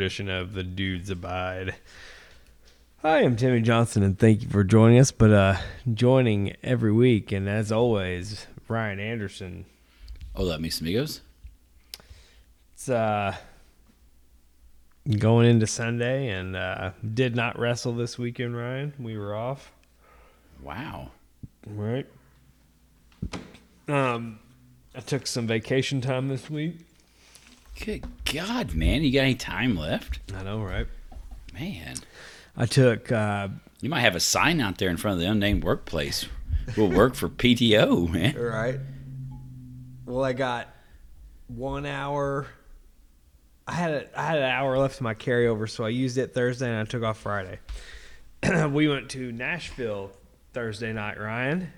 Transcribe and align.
Welcome 0.00 0.16
to 0.16 0.22
another 0.22 0.40
edition 0.40 0.54
of 0.54 0.54
the 0.54 0.62
Dudes 0.62 1.10
Abide. 1.10 1.74
Hi, 3.02 3.18
I'm 3.18 3.36
Timmy 3.36 3.60
Johnson, 3.60 4.02
and 4.02 4.18
thank 4.18 4.40
you 4.40 4.48
for 4.48 4.64
joining 4.64 4.98
us. 4.98 5.10
But 5.10 5.30
uh, 5.30 5.56
joining 5.92 6.56
every 6.62 6.90
week, 6.90 7.32
and 7.32 7.46
as 7.46 7.70
always, 7.70 8.46
Ryan 8.66 8.98
Anderson. 8.98 9.66
Hola, 10.34 10.58
mis 10.58 10.80
amigos. 10.80 11.20
It's 12.72 12.88
uh, 12.88 13.36
going 15.18 15.46
into 15.50 15.66
Sunday, 15.66 16.28
and 16.28 16.56
uh, 16.56 16.92
did 17.12 17.36
not 17.36 17.58
wrestle 17.58 17.92
this 17.92 18.18
weekend. 18.18 18.56
Ryan, 18.56 18.94
we 18.98 19.18
were 19.18 19.34
off. 19.34 19.70
Wow. 20.62 21.10
Right. 21.66 22.06
Um, 23.86 24.38
I 24.94 25.00
took 25.00 25.26
some 25.26 25.46
vacation 25.46 26.00
time 26.00 26.28
this 26.28 26.48
week. 26.48 26.86
Good 27.84 28.04
God, 28.30 28.74
man. 28.74 29.02
You 29.02 29.10
got 29.12 29.20
any 29.20 29.34
time 29.34 29.76
left? 29.76 30.20
I 30.36 30.42
know, 30.42 30.60
right? 30.62 30.86
Man. 31.54 31.94
I 32.56 32.66
took 32.66 33.10
uh, 33.10 33.48
You 33.80 33.88
might 33.88 34.00
have 34.00 34.16
a 34.16 34.20
sign 34.20 34.60
out 34.60 34.78
there 34.78 34.90
in 34.90 34.98
front 34.98 35.14
of 35.14 35.20
the 35.20 35.26
unnamed 35.30 35.64
workplace. 35.64 36.26
We'll 36.76 36.90
work 36.90 37.14
for 37.14 37.28
PTO, 37.28 38.08
man. 38.08 38.36
Right. 38.36 38.78
Well, 40.04 40.22
I 40.22 40.34
got 40.34 40.68
one 41.48 41.86
hour. 41.86 42.46
I 43.66 43.72
had 43.72 43.90
a, 43.92 44.20
I 44.20 44.24
had 44.24 44.38
an 44.38 44.50
hour 44.50 44.76
left 44.76 45.00
in 45.00 45.04
my 45.04 45.14
carryover, 45.14 45.68
so 45.68 45.84
I 45.84 45.88
used 45.88 46.18
it 46.18 46.34
Thursday 46.34 46.68
and 46.68 46.78
I 46.78 46.84
took 46.84 47.02
off 47.02 47.18
Friday. 47.18 47.60
we 48.70 48.88
went 48.88 49.08
to 49.10 49.32
Nashville 49.32 50.12
Thursday 50.52 50.92
night, 50.92 51.18
Ryan. 51.18 51.72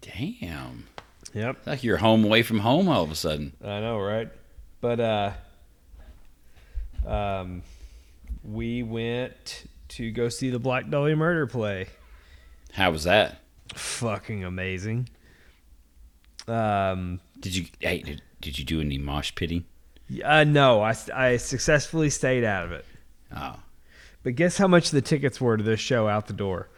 Damn. 0.00 0.86
Yep. 1.32 1.56
It's 1.58 1.66
like 1.66 1.84
you're 1.84 1.98
home 1.98 2.24
away 2.24 2.42
from 2.42 2.58
home 2.58 2.88
all 2.88 3.04
of 3.04 3.10
a 3.10 3.14
sudden. 3.14 3.52
I 3.62 3.80
know, 3.80 4.00
right? 4.00 4.30
But 4.80 5.00
uh, 5.00 5.32
um, 7.06 7.62
we 8.44 8.82
went 8.82 9.64
to 9.88 10.10
go 10.10 10.28
see 10.28 10.50
the 10.50 10.58
Black 10.58 10.88
Dahlia 10.88 11.16
Murder 11.16 11.46
play. 11.46 11.88
How 12.72 12.90
was 12.90 13.04
that? 13.04 13.40
Fucking 13.74 14.44
amazing. 14.44 15.08
Um, 16.46 17.20
Did 17.40 17.54
you 17.54 17.66
hey, 17.80 18.00
did, 18.00 18.22
did 18.40 18.58
you 18.58 18.64
do 18.64 18.80
any 18.80 18.98
mosh 18.98 19.34
pitting? 19.34 19.64
uh, 20.24 20.44
no, 20.44 20.80
I, 20.80 20.94
I 21.14 21.36
successfully 21.36 22.08
stayed 22.08 22.44
out 22.44 22.64
of 22.64 22.72
it. 22.72 22.86
Oh. 23.36 23.56
But 24.22 24.36
guess 24.36 24.56
how 24.56 24.66
much 24.66 24.90
the 24.90 25.02
tickets 25.02 25.40
were 25.40 25.56
to 25.56 25.62
this 25.62 25.80
show 25.80 26.08
out 26.08 26.26
the 26.26 26.32
door? 26.32 26.68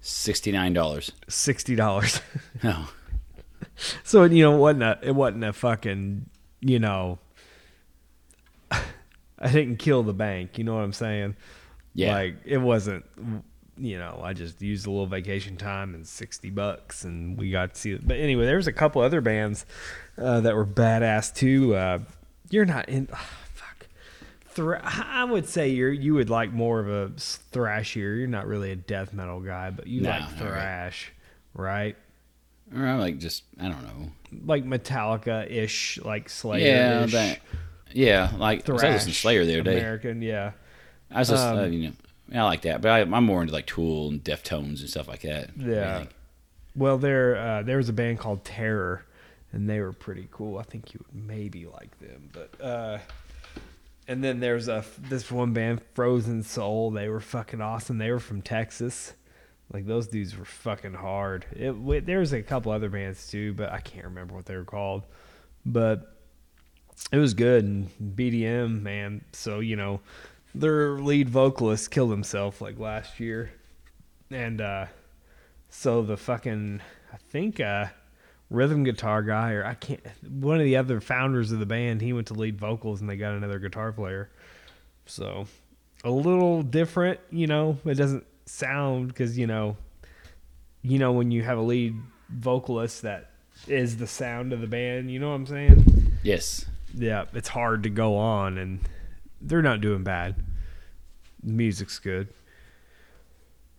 Sixty-nine 0.00 0.72
dollars. 0.72 1.12
Sixty 1.28 1.74
dollars. 1.74 2.20
Oh. 2.64 2.92
so 4.04 4.24
you 4.24 4.42
know, 4.44 4.54
it 4.54 4.58
wasn't 4.58 4.82
a 4.84 4.98
it 5.02 5.14
wasn't 5.14 5.44
a 5.44 5.52
fucking 5.52 6.30
you 6.60 6.78
know. 6.78 7.18
I 8.70 9.52
didn't 9.52 9.76
kill 9.76 10.02
the 10.02 10.12
bank. 10.12 10.58
You 10.58 10.64
know 10.64 10.74
what 10.74 10.82
I'm 10.82 10.92
saying? 10.92 11.36
Yeah. 11.94 12.12
Like 12.14 12.36
it 12.44 12.58
wasn't. 12.58 13.04
You 13.80 13.96
know, 13.98 14.20
I 14.24 14.32
just 14.32 14.60
used 14.60 14.86
a 14.86 14.90
little 14.90 15.06
vacation 15.06 15.56
time 15.56 15.94
and 15.94 16.04
sixty 16.06 16.50
bucks, 16.50 17.04
and 17.04 17.38
we 17.38 17.50
got 17.52 17.74
to 17.74 17.80
see 17.80 17.92
it. 17.92 18.06
But 18.06 18.16
anyway, 18.18 18.44
there 18.44 18.56
was 18.56 18.66
a 18.66 18.72
couple 18.72 19.00
other 19.02 19.20
bands 19.20 19.64
uh, 20.20 20.40
that 20.40 20.56
were 20.56 20.66
badass 20.66 21.32
too. 21.34 21.76
Uh, 21.76 22.00
you're 22.50 22.64
not 22.64 22.88
in. 22.88 23.08
ah, 23.12 23.28
fuck. 23.54 23.86
I 24.82 25.22
would 25.22 25.48
say 25.48 25.68
you're 25.68 25.92
you 25.92 26.14
would 26.14 26.28
like 26.30 26.52
more 26.52 26.80
of 26.80 26.88
a 26.88 27.10
thrashier. 27.14 28.18
You're 28.18 28.26
not 28.26 28.48
really 28.48 28.72
a 28.72 28.76
death 28.76 29.12
metal 29.12 29.38
guy, 29.40 29.70
but 29.70 29.86
you 29.86 30.00
No, 30.00 30.10
like 30.10 30.22
all 30.22 30.28
right. 30.28 30.38
thrash, 30.38 31.12
right? 31.54 31.96
Or 32.76 32.84
I 32.84 32.94
like 32.96 33.18
just 33.18 33.44
I 33.60 33.68
don't 33.68 33.82
know. 33.84 34.10
Like 34.44 34.64
Metallica 34.64 35.50
ish, 35.50 35.98
like 35.98 36.28
Slayer. 36.28 36.66
Yeah, 36.66 37.06
that. 37.06 37.40
Yeah, 37.92 38.30
like 38.36 38.68
I 38.68 38.72
was 38.72 38.82
listening 38.82 39.14
to 39.14 39.18
Slayer 39.18 39.44
the 39.44 39.54
other 39.54 39.62
day. 39.62 39.78
American, 39.78 40.22
yeah. 40.22 40.52
I 41.10 41.20
was 41.20 41.28
just 41.28 41.44
um, 41.44 41.58
uh, 41.58 41.64
you 41.64 41.88
know 41.88 41.92
I 42.34 42.42
like 42.42 42.62
that, 42.62 42.82
but 42.82 42.90
I, 42.90 43.00
I'm 43.00 43.24
more 43.24 43.40
into 43.40 43.52
like 43.52 43.66
Tool 43.66 44.08
and 44.08 44.22
Deftones 44.22 44.80
and 44.80 44.90
stuff 44.90 45.08
like 45.08 45.22
that. 45.22 45.50
Yeah. 45.56 46.04
Well, 46.76 46.98
there 46.98 47.36
uh, 47.36 47.62
there 47.62 47.78
was 47.78 47.88
a 47.88 47.92
band 47.92 48.18
called 48.18 48.44
Terror, 48.44 49.04
and 49.52 49.68
they 49.68 49.80
were 49.80 49.92
pretty 49.92 50.28
cool. 50.30 50.58
I 50.58 50.62
think 50.62 50.92
you 50.92 51.00
would 51.06 51.26
maybe 51.26 51.66
like 51.66 51.98
them, 51.98 52.30
but 52.32 52.64
uh, 52.64 52.98
and 54.06 54.22
then 54.22 54.40
there's 54.40 54.68
a 54.68 54.84
this 54.98 55.30
one 55.30 55.52
band, 55.52 55.80
Frozen 55.94 56.42
Soul. 56.42 56.90
They 56.90 57.08
were 57.08 57.20
fucking 57.20 57.60
awesome. 57.60 57.98
They 57.98 58.10
were 58.10 58.20
from 58.20 58.42
Texas. 58.42 59.14
Like 59.72 59.86
those 59.86 60.08
dudes 60.08 60.36
were 60.36 60.44
fucking 60.44 60.94
hard. 60.94 61.44
It 61.52 62.06
there 62.06 62.20
was 62.20 62.32
a 62.32 62.42
couple 62.42 62.72
other 62.72 62.88
bands 62.88 63.28
too, 63.28 63.52
but 63.52 63.70
I 63.70 63.80
can't 63.80 64.06
remember 64.06 64.34
what 64.34 64.46
they 64.46 64.56
were 64.56 64.64
called. 64.64 65.02
But 65.66 66.14
it 67.12 67.18
was 67.18 67.34
good 67.34 67.64
and 67.64 67.90
BDM 68.16 68.82
man. 68.82 69.24
So 69.32 69.60
you 69.60 69.76
know, 69.76 70.00
their 70.54 70.98
lead 70.98 71.28
vocalist 71.28 71.90
killed 71.90 72.10
himself 72.10 72.60
like 72.60 72.78
last 72.78 73.20
year, 73.20 73.50
and 74.30 74.60
uh, 74.60 74.86
so 75.68 76.02
the 76.02 76.16
fucking 76.16 76.80
I 77.12 77.16
think 77.30 77.60
uh, 77.60 77.86
rhythm 78.50 78.84
guitar 78.84 79.22
guy 79.22 79.52
or 79.52 79.66
I 79.66 79.74
can't 79.74 80.00
one 80.28 80.56
of 80.56 80.64
the 80.64 80.76
other 80.76 81.00
founders 81.00 81.52
of 81.52 81.58
the 81.58 81.66
band 81.66 82.00
he 82.00 82.14
went 82.14 82.28
to 82.28 82.34
lead 82.34 82.58
vocals 82.58 83.00
and 83.00 83.10
they 83.10 83.16
got 83.16 83.34
another 83.34 83.58
guitar 83.58 83.92
player. 83.92 84.30
So 85.04 85.46
a 86.04 86.10
little 86.10 86.62
different, 86.62 87.20
you 87.30 87.46
know. 87.46 87.78
It 87.84 87.94
doesn't 87.94 88.24
sound 88.48 89.08
because 89.08 89.38
you 89.38 89.46
know, 89.46 89.76
you 90.82 90.98
know 90.98 91.12
when 91.12 91.30
you 91.30 91.42
have 91.42 91.58
a 91.58 91.62
lead 91.62 91.94
vocalist 92.30 93.02
that 93.02 93.30
is 93.66 93.96
the 93.96 94.06
sound 94.06 94.52
of 94.52 94.60
the 94.60 94.66
band. 94.66 95.10
You 95.10 95.18
know 95.18 95.28
what 95.30 95.34
I'm 95.36 95.46
saying? 95.46 96.12
Yes. 96.22 96.66
Yeah, 96.94 97.24
it's 97.34 97.48
hard 97.48 97.82
to 97.84 97.90
go 97.90 98.16
on, 98.16 98.56
and 98.58 98.80
they're 99.40 99.62
not 99.62 99.80
doing 99.80 100.02
bad. 100.04 100.36
The 101.42 101.52
music's 101.52 101.98
good. 101.98 102.28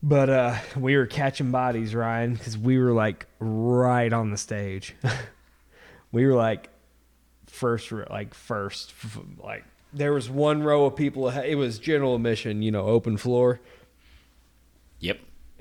But 0.01 0.29
uh, 0.29 0.55
we 0.77 0.95
were 0.95 1.05
catching 1.07 1.51
bodies, 1.51 1.93
Ryan, 1.93 2.33
because 2.35 2.57
we 2.57 2.77
were 2.77 2.91
like 2.93 3.25
right 3.39 4.11
on 4.13 4.31
the 4.31 4.37
stage. 4.37 4.95
we 6.11 6.25
were 6.25 6.35
like 6.35 6.69
first, 7.47 7.91
like 7.91 8.33
first, 8.33 8.93
like 9.43 9.65
there 9.91 10.13
was 10.13 10.29
one 10.29 10.63
row 10.63 10.85
of 10.85 10.95
people. 10.95 11.27
ahead- 11.27 11.47
It 11.49 11.55
was 11.55 11.79
general 11.79 12.15
admission, 12.15 12.61
you 12.61 12.71
know, 12.71 12.85
open 12.85 13.17
floor. 13.17 13.59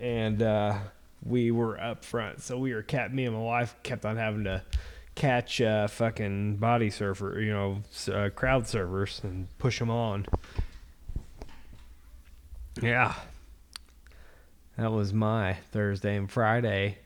And 0.00 0.42
uh, 0.42 0.78
we 1.24 1.50
were 1.50 1.80
up 1.80 2.04
front. 2.04 2.42
So 2.42 2.58
we 2.58 2.74
were 2.74 2.82
cat. 2.82 3.12
Me 3.12 3.24
and 3.24 3.34
my 3.34 3.42
wife 3.42 3.74
kept 3.82 4.04
on 4.04 4.16
having 4.16 4.44
to 4.44 4.62
catch 5.14 5.60
uh, 5.60 5.88
fucking 5.88 6.56
body 6.56 6.90
surfer, 6.90 7.40
you 7.40 7.52
know, 7.52 7.82
uh, 8.12 8.30
crowd 8.30 8.64
surfers 8.64 9.22
and 9.24 9.48
push 9.58 9.78
them 9.78 9.90
on. 9.90 10.26
Yeah, 12.80 13.14
that 14.76 14.92
was 14.92 15.12
my 15.12 15.54
Thursday 15.72 16.16
and 16.16 16.30
Friday. 16.30 16.98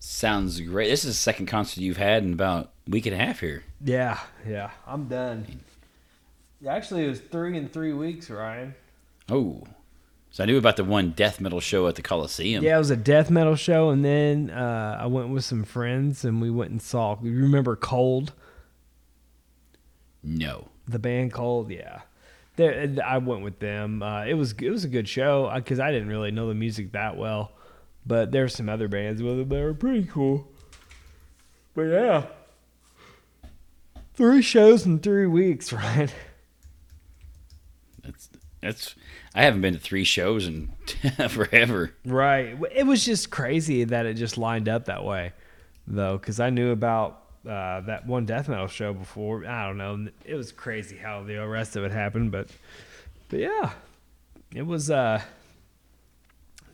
Sounds 0.00 0.60
great. 0.60 0.88
This 0.88 1.04
is 1.04 1.14
the 1.14 1.20
second 1.20 1.46
concert 1.46 1.80
you've 1.80 1.96
had 1.96 2.24
in 2.24 2.32
about 2.32 2.72
a 2.88 2.90
week 2.90 3.06
and 3.06 3.14
a 3.14 3.18
half 3.18 3.38
here. 3.38 3.62
Yeah, 3.84 4.18
yeah, 4.48 4.70
I'm 4.86 5.06
done. 5.06 5.60
Actually, 6.66 7.04
it 7.04 7.08
was 7.08 7.20
three 7.20 7.56
in 7.56 7.68
three 7.68 7.92
weeks, 7.92 8.28
Ryan. 8.28 8.74
Oh. 9.28 9.62
So 10.32 10.44
I 10.44 10.46
knew 10.46 10.58
about 10.58 10.76
the 10.76 10.84
one 10.84 11.10
death 11.10 11.40
metal 11.40 11.60
show 11.60 11.88
at 11.88 11.96
the 11.96 12.02
Coliseum. 12.02 12.62
Yeah, 12.62 12.76
it 12.76 12.78
was 12.78 12.90
a 12.90 12.96
death 12.96 13.30
metal 13.30 13.56
show, 13.56 13.90
and 13.90 14.04
then 14.04 14.50
uh, 14.50 14.98
I 15.00 15.06
went 15.06 15.30
with 15.30 15.44
some 15.44 15.64
friends 15.64 16.24
and 16.24 16.40
we 16.40 16.50
went 16.50 16.70
and 16.70 16.80
saw. 16.80 17.18
You 17.20 17.32
remember 17.32 17.74
Cold? 17.74 18.32
No. 20.22 20.68
The 20.86 21.00
band 21.00 21.32
Cold, 21.32 21.70
yeah. 21.70 22.02
There, 22.56 22.96
I 23.04 23.18
went 23.18 23.42
with 23.42 23.58
them. 23.58 24.02
Uh, 24.02 24.24
it 24.24 24.34
was 24.34 24.52
it 24.52 24.70
was 24.70 24.84
a 24.84 24.88
good 24.88 25.08
show 25.08 25.50
because 25.54 25.80
I 25.80 25.90
didn't 25.90 26.08
really 26.08 26.30
know 26.30 26.48
the 26.48 26.54
music 26.54 26.92
that 26.92 27.16
well, 27.16 27.52
but 28.06 28.30
there's 28.30 28.54
some 28.54 28.68
other 28.68 28.86
bands 28.86 29.22
with 29.22 29.38
them 29.38 29.48
that 29.48 29.64
were 29.64 29.74
pretty 29.74 30.04
cool. 30.04 30.46
But 31.74 31.82
yeah, 31.84 32.26
three 34.14 34.42
shows 34.42 34.84
in 34.84 34.98
three 34.98 35.26
weeks, 35.26 35.72
right? 35.72 36.12
That's 38.60 38.94
I 39.34 39.42
haven't 39.42 39.62
been 39.62 39.74
to 39.74 39.80
three 39.80 40.04
shows 40.04 40.46
in 40.46 40.72
forever. 41.28 41.94
Right. 42.04 42.56
It 42.74 42.86
was 42.86 43.04
just 43.04 43.30
crazy 43.30 43.84
that 43.84 44.06
it 44.06 44.14
just 44.14 44.36
lined 44.36 44.68
up 44.68 44.86
that 44.86 45.04
way, 45.04 45.32
though, 45.86 46.18
because 46.18 46.40
I 46.40 46.50
knew 46.50 46.70
about 46.70 47.22
uh, 47.48 47.80
that 47.82 48.06
one 48.06 48.26
death 48.26 48.48
metal 48.48 48.66
show 48.68 48.92
before. 48.92 49.46
I 49.46 49.66
don't 49.66 49.78
know. 49.78 50.08
It 50.24 50.34
was 50.34 50.52
crazy 50.52 50.96
how 50.96 51.22
the 51.22 51.36
rest 51.46 51.76
of 51.76 51.84
it 51.84 51.92
happened, 51.92 52.32
but 52.32 52.48
but 53.28 53.40
yeah, 53.40 53.70
it 54.54 54.66
was. 54.66 54.90
Uh, 54.90 55.22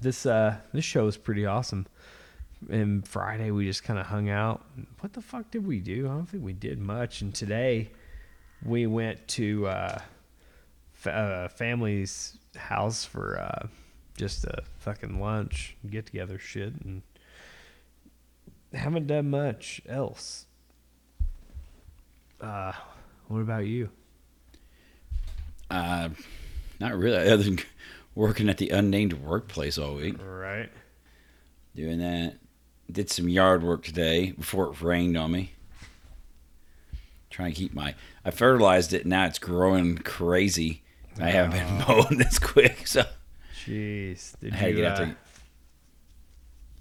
this 0.00 0.26
uh, 0.26 0.56
this 0.72 0.84
show 0.84 1.04
was 1.04 1.16
pretty 1.16 1.46
awesome. 1.46 1.86
And 2.70 3.06
Friday 3.06 3.50
we 3.50 3.66
just 3.66 3.84
kind 3.84 3.98
of 3.98 4.06
hung 4.06 4.28
out. 4.28 4.64
What 5.00 5.12
the 5.12 5.20
fuck 5.20 5.50
did 5.50 5.66
we 5.66 5.78
do? 5.80 6.06
I 6.06 6.10
don't 6.10 6.26
think 6.26 6.42
we 6.42 6.52
did 6.52 6.78
much. 6.78 7.20
And 7.20 7.34
today 7.34 7.90
we 8.64 8.86
went 8.86 9.26
to 9.28 9.66
uh, 9.66 9.98
fa- 11.06 11.14
uh, 11.14 11.48
family's 11.48 12.36
house 12.56 13.04
for 13.04 13.38
uh, 13.40 13.66
just 14.16 14.44
a 14.44 14.62
fucking 14.80 15.20
lunch, 15.20 15.76
get 15.88 16.06
together 16.06 16.38
shit, 16.38 16.72
and 16.84 17.02
haven't 18.72 19.06
done 19.06 19.30
much 19.30 19.80
else. 19.88 20.46
Uh, 22.40 22.72
what 23.28 23.40
about 23.40 23.66
you? 23.66 23.88
Uh, 25.70 26.08
not 26.80 26.96
really. 26.96 27.16
Other 27.30 27.42
than 27.44 27.58
working 28.14 28.48
at 28.48 28.58
the 28.58 28.70
unnamed 28.70 29.12
workplace 29.14 29.78
all 29.78 29.94
week, 29.94 30.16
Right. 30.22 30.70
doing 31.74 31.98
that. 31.98 32.34
Did 32.90 33.10
some 33.10 33.28
yard 33.28 33.62
work 33.64 33.82
today 33.84 34.30
before 34.32 34.66
it 34.72 34.80
rained 34.80 35.16
on 35.16 35.32
me. 35.32 35.52
Trying 37.30 37.52
to 37.52 37.56
keep 37.58 37.74
my. 37.74 37.94
I 38.24 38.30
fertilized 38.30 38.92
it. 38.92 39.06
Now 39.06 39.26
it's 39.26 39.38
growing 39.40 39.98
crazy. 39.98 40.82
I 41.20 41.30
haven't 41.30 41.52
been 41.52 41.78
mowing 41.88 42.18
this 42.18 42.38
quick, 42.38 42.86
so 42.86 43.04
Jeez. 43.64 44.38
Did 44.40 44.52
I 44.52 44.56
had 44.56 44.64
to 44.66 44.70
you, 44.70 44.76
get 44.76 44.84
out 44.84 44.92
uh, 44.92 45.04
there. 45.06 45.16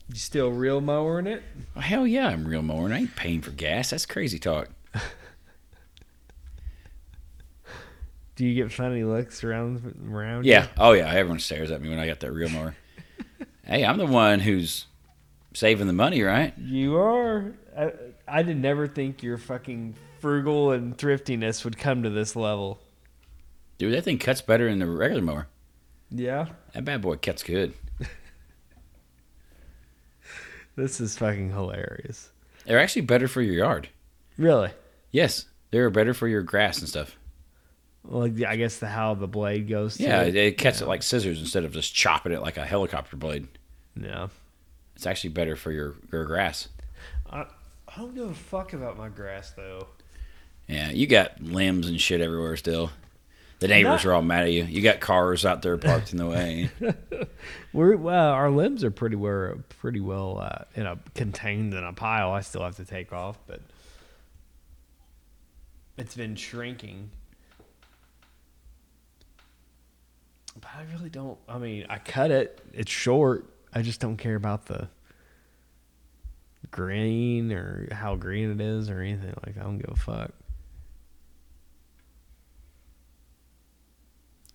you 0.09 0.15
still 0.15 0.51
real 0.51 0.81
mowing 0.81 1.27
it? 1.27 1.41
Oh, 1.75 1.79
hell 1.79 2.05
yeah, 2.05 2.27
I'm 2.27 2.45
real 2.47 2.61
mowing. 2.61 2.91
I 2.91 2.99
ain't 2.99 3.15
paying 3.15 3.41
for 3.41 3.51
gas. 3.51 3.89
That's 3.89 4.05
crazy 4.05 4.39
talk. 4.39 4.69
Do 8.35 8.45
you 8.45 8.53
get 8.53 8.71
funny 8.71 9.03
looks 9.03 9.43
around 9.43 9.95
around? 10.11 10.45
Yeah. 10.45 10.67
Oh 10.77 10.91
yeah. 10.91 11.09
Everyone 11.09 11.39
stares 11.39 11.71
at 11.71 11.81
me 11.81 11.89
when 11.89 11.99
I 11.99 12.05
got 12.05 12.19
that 12.19 12.31
real 12.33 12.49
mower. 12.49 12.75
hey, 13.63 13.85
I'm 13.85 13.97
the 13.97 14.05
one 14.05 14.41
who's 14.41 14.87
saving 15.53 15.87
the 15.87 15.93
money, 15.93 16.21
right? 16.21 16.53
You? 16.57 16.79
You 16.79 16.97
are. 16.97 17.53
I, 17.77 17.93
I 18.27 18.43
did 18.43 18.57
never 18.57 18.87
think 18.87 19.23
your 19.23 19.37
fucking 19.37 19.95
frugal 20.19 20.71
and 20.71 20.97
thriftiness 20.97 21.63
would 21.63 21.77
come 21.77 22.03
to 22.03 22.09
this 22.09 22.35
level. 22.35 22.79
Dude, 23.77 23.93
that 23.93 24.03
thing 24.03 24.17
cuts 24.17 24.41
better 24.41 24.69
than 24.69 24.79
the 24.79 24.89
regular 24.89 25.21
mower. 25.21 25.47
Yeah. 26.09 26.47
That 26.73 26.85
bad 26.85 27.01
boy 27.01 27.17
cuts 27.17 27.43
good. 27.43 27.73
This 30.75 30.99
is 30.99 31.17
fucking 31.17 31.51
hilarious. 31.51 32.31
They're 32.65 32.79
actually 32.79 33.03
better 33.03 33.27
for 33.27 33.41
your 33.41 33.55
yard. 33.55 33.89
Really? 34.37 34.71
Yes, 35.11 35.45
they're 35.71 35.89
better 35.89 36.13
for 36.13 36.27
your 36.27 36.41
grass 36.41 36.79
and 36.79 36.89
stuff. 36.89 37.17
Like 38.03 38.43
I 38.43 38.57
guess 38.57 38.79
the 38.79 38.87
how 38.87 39.15
the 39.15 39.27
blade 39.27 39.69
goes. 39.69 39.99
Yeah, 39.99 40.23
it. 40.23 40.35
it, 40.35 40.35
it 40.35 40.57
cuts 40.57 40.81
it 40.81 40.87
like 40.87 41.01
scissors 41.01 41.39
instead 41.39 41.63
of 41.63 41.71
just 41.71 41.95
chopping 41.95 42.33
it 42.33 42.41
like 42.41 42.57
a 42.57 42.65
helicopter 42.65 43.15
blade. 43.15 43.47
Yeah. 43.95 44.27
It's 44.95 45.05
actually 45.05 45.31
better 45.31 45.55
for 45.55 45.71
your, 45.71 45.95
your 46.11 46.25
grass. 46.25 46.67
I, 47.29 47.41
I 47.87 47.97
don't 47.97 48.13
give 48.13 48.29
a 48.29 48.33
fuck 48.33 48.73
about 48.73 48.97
my 48.97 49.09
grass 49.09 49.51
though. 49.51 49.87
Yeah, 50.67 50.91
you 50.91 51.07
got 51.07 51.41
limbs 51.41 51.87
and 51.87 51.99
shit 51.99 52.21
everywhere 52.21 52.57
still. 52.57 52.91
The 53.59 53.67
neighbors 53.69 54.03
Not- 54.03 54.05
are 54.05 54.13
all 54.15 54.21
mad 54.21 54.43
at 54.43 54.51
you. 54.51 54.63
You 54.65 54.81
got 54.81 54.99
cars 54.99 55.45
out 55.45 55.61
there 55.61 55.77
parked 55.77 56.11
in 56.11 56.17
the 56.17 56.27
way. 56.27 56.69
We're 57.73 57.95
well, 57.95 58.31
our 58.31 58.49
limbs 58.49 58.83
are 58.83 58.91
pretty 58.91 59.15
well, 59.15 59.55
pretty 59.79 60.01
well 60.01 60.39
uh, 60.39 60.65
in 60.75 60.85
a 60.85 60.99
contained 61.13 61.73
in 61.73 61.83
a 61.83 61.93
pile. 61.93 62.31
I 62.31 62.41
still 62.41 62.63
have 62.63 62.75
to 62.77 62.85
take 62.85 63.13
off, 63.13 63.37
but 63.47 63.61
it's 65.97 66.15
been 66.15 66.35
shrinking. 66.35 67.11
But 70.59 70.69
I 70.77 70.83
really 70.93 71.09
don't. 71.09 71.37
I 71.47 71.57
mean, 71.57 71.85
I 71.89 71.97
cut 71.97 72.31
it. 72.31 72.61
It's 72.73 72.91
short. 72.91 73.45
I 73.73 73.81
just 73.81 73.99
don't 73.99 74.17
care 74.17 74.35
about 74.35 74.65
the 74.65 74.87
green 76.71 77.51
or 77.51 77.87
how 77.91 78.15
green 78.15 78.51
it 78.51 78.61
is 78.61 78.89
or 78.89 78.99
anything 79.01 79.33
like. 79.45 79.55
that. 79.55 79.61
I 79.61 79.63
don't 79.63 79.77
give 79.77 79.91
a 79.91 79.95
fuck. 79.99 80.31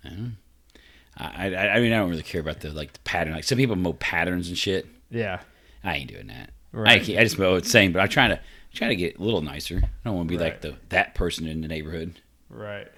I, 0.04 1.54
I 1.54 1.68
I 1.76 1.80
mean 1.80 1.92
I 1.92 1.98
don't 1.98 2.10
really 2.10 2.22
care 2.22 2.40
about 2.40 2.60
the 2.60 2.70
like 2.70 2.92
the 2.92 2.98
pattern. 3.00 3.32
Like 3.34 3.44
some 3.44 3.58
people 3.58 3.76
mow 3.76 3.92
patterns 3.94 4.48
and 4.48 4.56
shit. 4.58 4.86
Yeah. 5.10 5.40
I 5.84 5.96
ain't 5.96 6.10
doing 6.10 6.26
that. 6.28 6.50
Right. 6.72 7.02
can't- 7.02 7.18
I 7.18 7.24
just 7.24 7.38
mow 7.38 7.54
it 7.56 7.64
the 7.64 7.68
same, 7.70 7.92
but 7.92 8.00
I'm 8.00 8.08
trying 8.08 8.30
to 8.30 8.40
trying 8.72 8.90
to 8.90 8.96
get 8.96 9.18
a 9.18 9.22
little 9.22 9.40
nicer. 9.42 9.80
I 9.84 9.88
don't 10.04 10.16
want 10.16 10.28
to 10.28 10.34
be 10.36 10.42
like 10.42 10.60
the 10.60 10.76
that 10.90 11.14
person 11.14 11.46
in 11.46 11.60
the 11.60 11.68
neighborhood. 11.68 12.14
Right. 12.48 12.88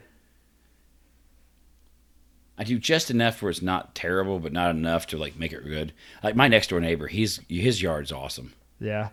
I 2.58 2.64
do 2.64 2.78
just 2.78 3.10
enough 3.10 3.40
where 3.43 3.50
it's 3.50 3.62
not 3.62 3.94
terrible, 3.94 4.38
but 4.38 4.52
not 4.52 4.70
enough 4.75 5.06
to 5.08 5.16
like 5.16 5.37
make 5.38 5.52
it 5.52 5.64
good. 5.64 5.93
Like 6.22 6.37
my 6.37 6.48
next 6.48 6.69
door 6.70 6.81
neighbor, 6.81 7.06
he's 7.08 7.40
his 7.48 7.81
yard's 7.82 8.12
awesome. 8.12 8.52
Yeah. 8.78 9.08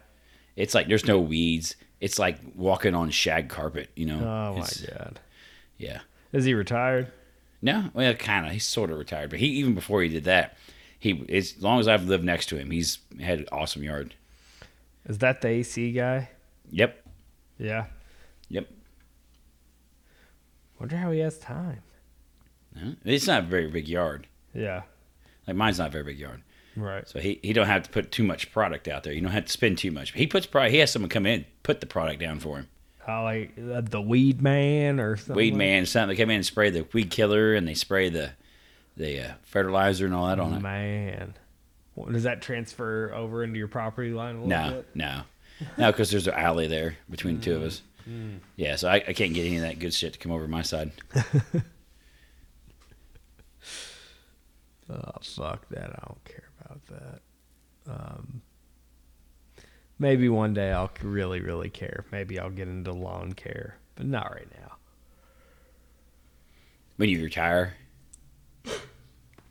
It's 0.56 0.76
like 0.76 0.88
there's 0.88 1.06
no 1.08 1.20
weeds. 1.20 1.76
It's 2.02 2.20
like 2.20 2.38
walking 2.56 2.96
on 2.96 3.10
shag 3.12 3.50
carpet. 3.50 3.90
You 3.96 4.08
know. 4.08 4.20
Oh 4.20 4.54
my 4.56 4.66
It's- 4.66 4.82
god. 4.82 5.20
Yeah. 5.78 6.02
Is 6.34 6.46
he 6.46 6.54
retired? 6.54 7.12
No, 7.62 7.90
well, 7.94 8.14
kind 8.14 8.46
of. 8.46 8.52
He's 8.54 8.66
sort 8.66 8.90
of 8.92 8.98
retired, 8.98 9.30
but 9.30 9.40
he 9.40 9.48
even 9.48 9.76
before 9.76 10.02
he 10.02 10.10
did 10.10 10.24
that, 10.26 10.58
he 10.98 11.26
as 11.30 11.62
long 11.62 11.80
as 11.80 11.88
I've 11.88 12.06
lived 12.06 12.24
next 12.24 12.48
to 12.48 12.58
him, 12.58 12.72
he's 12.72 13.00
had 13.22 13.40
an 13.40 13.48
awesome 13.52 13.84
yard. 13.84 14.16
Is 15.06 15.18
that 15.20 15.42
the 15.42 15.48
AC 15.50 15.92
guy? 15.92 16.30
Yep. 16.72 17.06
Yeah. 17.58 17.86
Yep. 18.50 18.68
Wonder 20.80 20.96
how 20.98 21.12
he 21.12 21.20
has 21.20 21.38
time. 21.40 21.82
It's 23.04 23.28
not 23.28 23.44
a 23.44 23.48
very 23.48 23.70
big 23.70 23.88
yard. 23.90 24.28
Yeah. 24.54 24.84
Like 25.48 25.56
mine's 25.58 25.80
not 25.80 25.90
a 25.90 25.92
very 25.92 26.04
big 26.04 26.20
yard, 26.20 26.42
Right. 26.78 27.08
so 27.10 27.20
he, 27.20 27.40
he 27.42 27.52
don't 27.54 27.66
have 27.68 27.84
to 27.84 27.90
put 27.90 28.12
too 28.12 28.24
much 28.24 28.52
product 28.52 28.88
out 28.88 29.04
there. 29.04 29.12
You 29.12 29.22
don't 29.22 29.32
have 29.32 29.46
to 29.46 29.52
spend 29.52 29.78
too 29.80 29.92
much. 29.92 30.14
He 30.14 30.28
puts 30.28 30.46
product. 30.46 30.72
He 30.74 30.78
has 30.80 30.92
someone 30.92 31.10
come 31.10 31.26
in 31.26 31.46
put 31.64 31.82
the 31.82 31.88
product 31.88 32.20
down 32.22 32.40
for 32.40 32.58
him. 32.58 32.68
Like 33.18 33.52
uh, 33.58 33.82
the 33.82 34.02
weed 34.02 34.42
man 34.42 35.00
or 35.00 35.18
something. 35.18 35.36
Weed 35.36 35.52
like- 35.52 35.58
man, 35.58 35.86
something. 35.86 36.16
They 36.16 36.22
come 36.24 36.30
in 36.30 36.38
and 36.38 36.46
spray 36.46 36.70
the 36.70 36.86
weed 36.94 37.10
killer, 37.10 37.54
and 37.56 37.68
they 37.68 37.74
spray 37.74 38.10
the 38.10 38.32
the 38.98 39.22
uh, 39.22 39.34
fertilizer 39.44 40.06
and 40.06 40.14
all 40.14 40.28
that 40.28 40.40
on 40.40 40.54
it. 40.54 40.60
Man. 40.62 41.34
What, 41.96 42.12
does 42.14 42.24
that 42.24 42.42
transfer 42.42 43.14
over 43.14 43.44
into 43.44 43.58
your 43.58 43.68
property 43.68 44.12
line 44.12 44.36
a 44.36 44.44
little 44.46 44.48
No, 44.50 44.72
bit? 44.78 44.88
no, 44.96 45.22
no, 45.78 45.92
because 45.92 46.12
there's 46.12 46.28
an 46.28 46.34
alley 46.34 46.68
there 46.68 46.96
between 47.10 47.38
the 47.40 47.44
two 47.44 47.56
of 47.56 47.64
us. 47.64 47.82
Mm. 48.10 48.40
Yeah, 48.56 48.76
so 48.78 48.88
I, 48.88 48.96
I 48.96 49.14
can't 49.14 49.34
get 49.34 49.46
any 49.46 49.58
of 49.58 49.64
that 49.64 49.80
good 49.80 49.94
shit 49.94 50.14
to 50.14 50.20
come 50.20 50.32
over 50.32 50.48
my 50.48 50.62
side. 50.62 50.92
Oh 54.92 55.12
fuck 55.22 55.68
that! 55.70 55.92
I 55.92 56.04
don't 56.08 56.24
care 56.26 56.50
about 56.66 56.82
that. 56.88 57.22
Um, 57.88 58.42
maybe 60.00 60.30
one 60.30 60.54
day 60.54 60.72
I'll 60.72 60.92
really, 61.04 61.42
really 61.42 61.70
care. 61.70 62.06
Maybe 62.12 62.40
I'll 62.40 62.50
get 62.50 62.68
into 62.68 62.92
lawn 62.92 63.34
care, 63.34 63.76
but 63.96 64.06
not 64.08 64.34
right 64.34 64.48
now. 64.60 64.76
When 66.98 67.10
you 67.10 67.24
retire, 67.24 67.76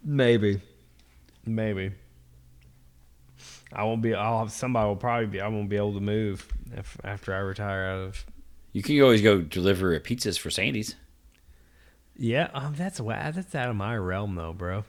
Maybe, 0.05 0.61
maybe. 1.45 1.93
I 3.73 3.85
won't 3.85 4.01
be. 4.01 4.15
I'll 4.15 4.39
have 4.39 4.53
somebody 4.53 4.87
will 4.87 4.97
probably 4.97 5.27
be. 5.27 5.41
I 5.41 5.49
won't 5.49 5.69
be 5.69 5.77
able 5.77 5.93
to 5.95 6.01
move 6.01 6.49
if 6.75 6.97
after 7.05 7.35
I 7.35 7.39
retire 7.39 7.85
out 7.85 8.01
of. 8.01 8.27
you 8.73 8.83
can 8.83 9.01
always 9.03 9.21
go 9.21 9.43
deliver 9.43 9.99
pizzas 10.01 10.39
for 10.39 10.51
Sandy's. 10.51 10.95
Yeah, 12.17 12.49
um, 12.55 12.75
that's 12.75 12.99
that's 12.99 13.55
out 13.55 13.69
of 13.69 13.77
my 13.77 13.97
realm 13.97 14.35
though, 14.35 14.53
bro. 14.55 14.85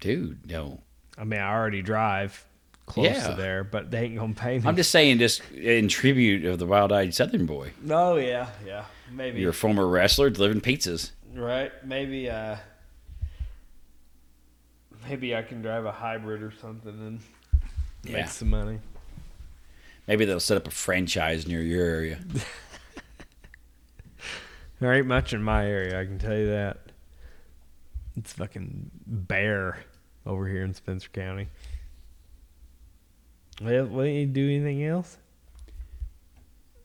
Dude, 0.00 0.46
no. 0.46 0.80
I 1.18 1.24
mean, 1.24 1.40
I 1.40 1.52
already 1.52 1.82
drive 1.82 2.46
close 2.86 3.06
Yeah. 3.08 3.28
to 3.30 3.34
there, 3.36 3.64
but 3.64 3.90
they 3.90 4.04
ain't 4.04 4.16
gonna 4.16 4.32
pay 4.34 4.58
me. 4.58 4.64
I'm 4.66 4.76
just 4.76 4.90
saying, 4.90 5.18
just 5.18 5.42
in 5.52 5.88
tribute 5.88 6.44
of 6.44 6.58
the 6.58 6.66
wild 6.66 6.92
eyed 6.92 7.14
Southern 7.14 7.44
boy. 7.46 7.72
Oh 7.90 8.16
yeah, 8.16 8.48
yeah. 8.64 8.84
Maybe 9.12 9.40
You're 9.40 9.50
a 9.50 9.54
former 9.54 9.86
wrestler 9.86 10.30
delivering 10.30 10.60
pizzas. 10.60 11.10
right. 11.34 11.70
Maybe 11.84 12.28
uh, 12.30 12.56
maybe 15.08 15.34
I 15.36 15.42
can 15.42 15.62
drive 15.62 15.84
a 15.84 15.92
hybrid 15.92 16.42
or 16.42 16.52
something 16.60 16.90
and 16.90 17.20
Yeah. 18.04 18.12
make 18.22 18.28
some 18.28 18.50
money. 18.50 18.78
Maybe 20.08 20.24
they'll 20.24 20.38
set 20.40 20.56
up 20.56 20.68
a 20.68 20.70
franchise 20.70 21.46
near 21.46 21.60
your 21.62 21.84
area. 21.84 22.18
There 24.78 24.92
ain't 24.92 25.06
much 25.06 25.32
in 25.32 25.42
my 25.42 25.64
area, 25.66 25.98
I 25.98 26.04
can 26.04 26.18
tell 26.18 26.36
you 26.36 26.48
that. 26.50 26.76
It's 28.14 28.34
fucking 28.34 28.90
bare 29.06 29.78
over 30.26 30.46
here 30.46 30.62
in 30.64 30.74
Spencer 30.74 31.08
County. 31.14 31.48
Well, 33.62 33.86
what 33.86 34.04
didn't 34.04 34.20
you 34.20 34.26
do 34.26 34.48
anything 34.50 34.84
else? 34.84 35.16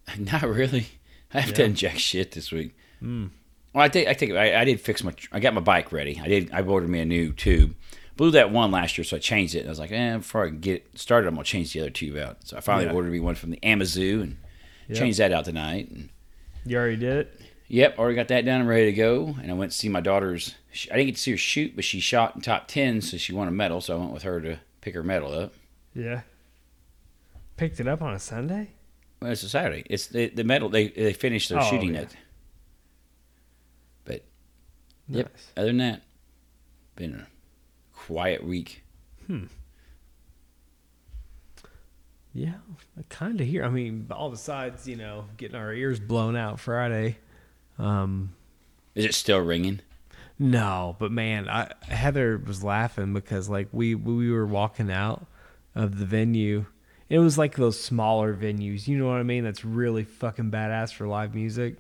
Not 0.18 0.44
really. 0.44 0.88
I 1.34 1.42
haven't 1.42 1.58
Yeah. 1.58 1.66
done 1.66 1.76
jack 1.76 1.98
shit 2.00 2.32
this 2.32 2.52
week. 2.52 2.76
Hmm. 3.00 3.28
Well, 3.74 3.84
I 3.86 3.90
think 3.90 4.08
I 4.10 4.14
think 4.14 4.34
I, 4.34 4.60
I 4.62 4.66
did 4.66 4.82
fix 4.82 5.04
my. 5.04 5.14
I 5.32 5.40
got 5.40 5.54
my 5.54 5.62
bike 5.62 5.92
ready. 5.92 6.20
I 6.22 6.28
did. 6.28 6.52
I 6.52 6.62
ordered 6.62 6.90
me 6.90 7.00
a 7.00 7.06
new 7.06 7.32
tube. 7.32 7.76
Blew 8.18 8.32
that 8.32 8.52
one 8.52 8.70
last 8.72 8.98
year, 8.98 9.06
so 9.06 9.16
I 9.16 9.20
changed 9.20 9.56
it. 9.56 9.60
And 9.60 9.68
I 9.68 9.72
was 9.72 9.80
like, 9.80 9.92
eh, 9.92 10.18
before 10.18 10.46
I 10.46 10.50
get 10.50 10.86
started, 11.00 11.28
I'm 11.30 11.36
gonna 11.36 11.46
change 11.46 11.72
the 11.74 11.80
other 11.80 11.90
tube 11.90 12.18
out. 12.18 12.38
So 12.46 12.58
I 12.58 12.60
finally 12.60 12.86
Yeah. 12.88 12.92
ordered 12.94 13.12
me 13.12 13.20
one 13.22 13.36
from 13.36 13.52
the 13.52 13.60
Amazoo 13.64 14.22
and 14.22 14.38
Yep. 14.90 14.98
changed 14.98 15.20
that 15.20 15.32
out 15.32 15.46
tonight. 15.46 15.90
And 15.90 16.10
You 16.66 16.78
already 16.78 16.98
did 16.98 17.18
it? 17.18 17.42
Yep, 17.70 17.98
already 17.98 18.16
got 18.18 18.28
that 18.28 18.44
done 18.44 18.60
and 18.60 18.70
ready 18.70 18.86
to 18.88 18.92
go. 18.92 19.38
And 19.42 19.50
I 19.50 19.54
went 19.54 19.72
to 19.72 19.78
see 19.78 19.88
my 19.88 20.02
daughter's. 20.02 20.56
I 20.92 20.98
didn't 20.98 21.08
get 21.08 21.16
to 21.16 21.22
see 21.22 21.32
her 21.32 21.38
shoot, 21.38 21.74
but 21.76 21.86
she 21.86 22.02
shot 22.02 22.36
in 22.36 22.42
top 22.42 22.68
ten, 22.68 23.00
so 23.02 23.16
she 23.16 23.32
won 23.32 23.48
a 23.48 23.52
medal. 23.52 23.80
So 23.80 23.96
I 23.96 24.00
went 24.02 24.12
with 24.12 24.24
her 24.24 24.42
to 24.42 24.60
pick 24.82 24.94
her 24.94 25.04
medal 25.04 25.34
up. 25.34 25.54
Yeah. 25.96 26.22
Picked 27.62 27.80
it 27.80 27.88
up 27.88 28.02
on 28.02 28.16
a 28.16 28.20
Sunday? 28.20 28.72
Well, 29.22 29.30
it's 29.32 29.44
a 29.44 29.50
Saturday. 29.50 29.84
It's 29.88 30.08
the, 30.08 30.30
the 30.30 30.44
medal. 30.44 30.68
They 30.70 30.88
they 30.88 31.14
finished 31.14 31.50
their 31.50 31.60
Oh, 31.60 31.70
shooting 31.70 31.94
yeah. 31.94 32.02
it. 32.02 32.16
But 34.04 34.24
Yep. 35.10 35.32
Other 35.56 35.68
than 35.68 35.78
that, 35.78 36.02
been 36.96 37.14
a 37.14 37.28
quiet 37.96 38.44
week. 38.44 38.82
Hmm. 39.28 39.44
Yeah, 42.34 42.54
I 42.98 43.04
kind 43.10 43.40
of 43.40 43.46
hear. 43.46 43.64
I 43.64 43.70
mean, 43.70 44.08
all 44.10 44.32
besides, 44.32 44.88
you 44.88 44.96
know, 44.96 45.26
getting 45.38 45.56
our 45.56 45.72
ears 45.72 46.00
blown 46.00 46.36
out 46.36 46.60
Friday. 46.60 47.18
Um, 47.78 48.34
Is 48.96 49.06
it 49.06 49.14
still 49.14 49.38
ringing? 49.38 49.82
No, 50.40 50.96
but 50.98 51.12
man, 51.12 51.48
I, 51.48 51.74
Heather 51.84 52.42
was 52.44 52.64
laughing 52.64 53.14
because 53.14 53.50
like 53.50 53.68
we 53.72 53.94
we 53.94 54.32
were 54.32 54.48
walking 54.48 54.90
out 54.92 55.28
of 55.76 56.00
the 56.00 56.06
venue. 56.08 56.66
It 57.12 57.20
was 57.20 57.38
like 57.38 57.58
those 57.58 57.78
smaller 57.78 58.34
venues, 58.34 58.88
you 58.88 58.98
know 58.98 59.08
what 59.08 59.18
I 59.18 59.24
mean? 59.24 59.44
That's 59.44 59.66
really 59.66 60.06
fucking 60.06 60.50
badass 60.50 60.94
for 60.94 61.10
live 61.10 61.36
music. 61.36 61.76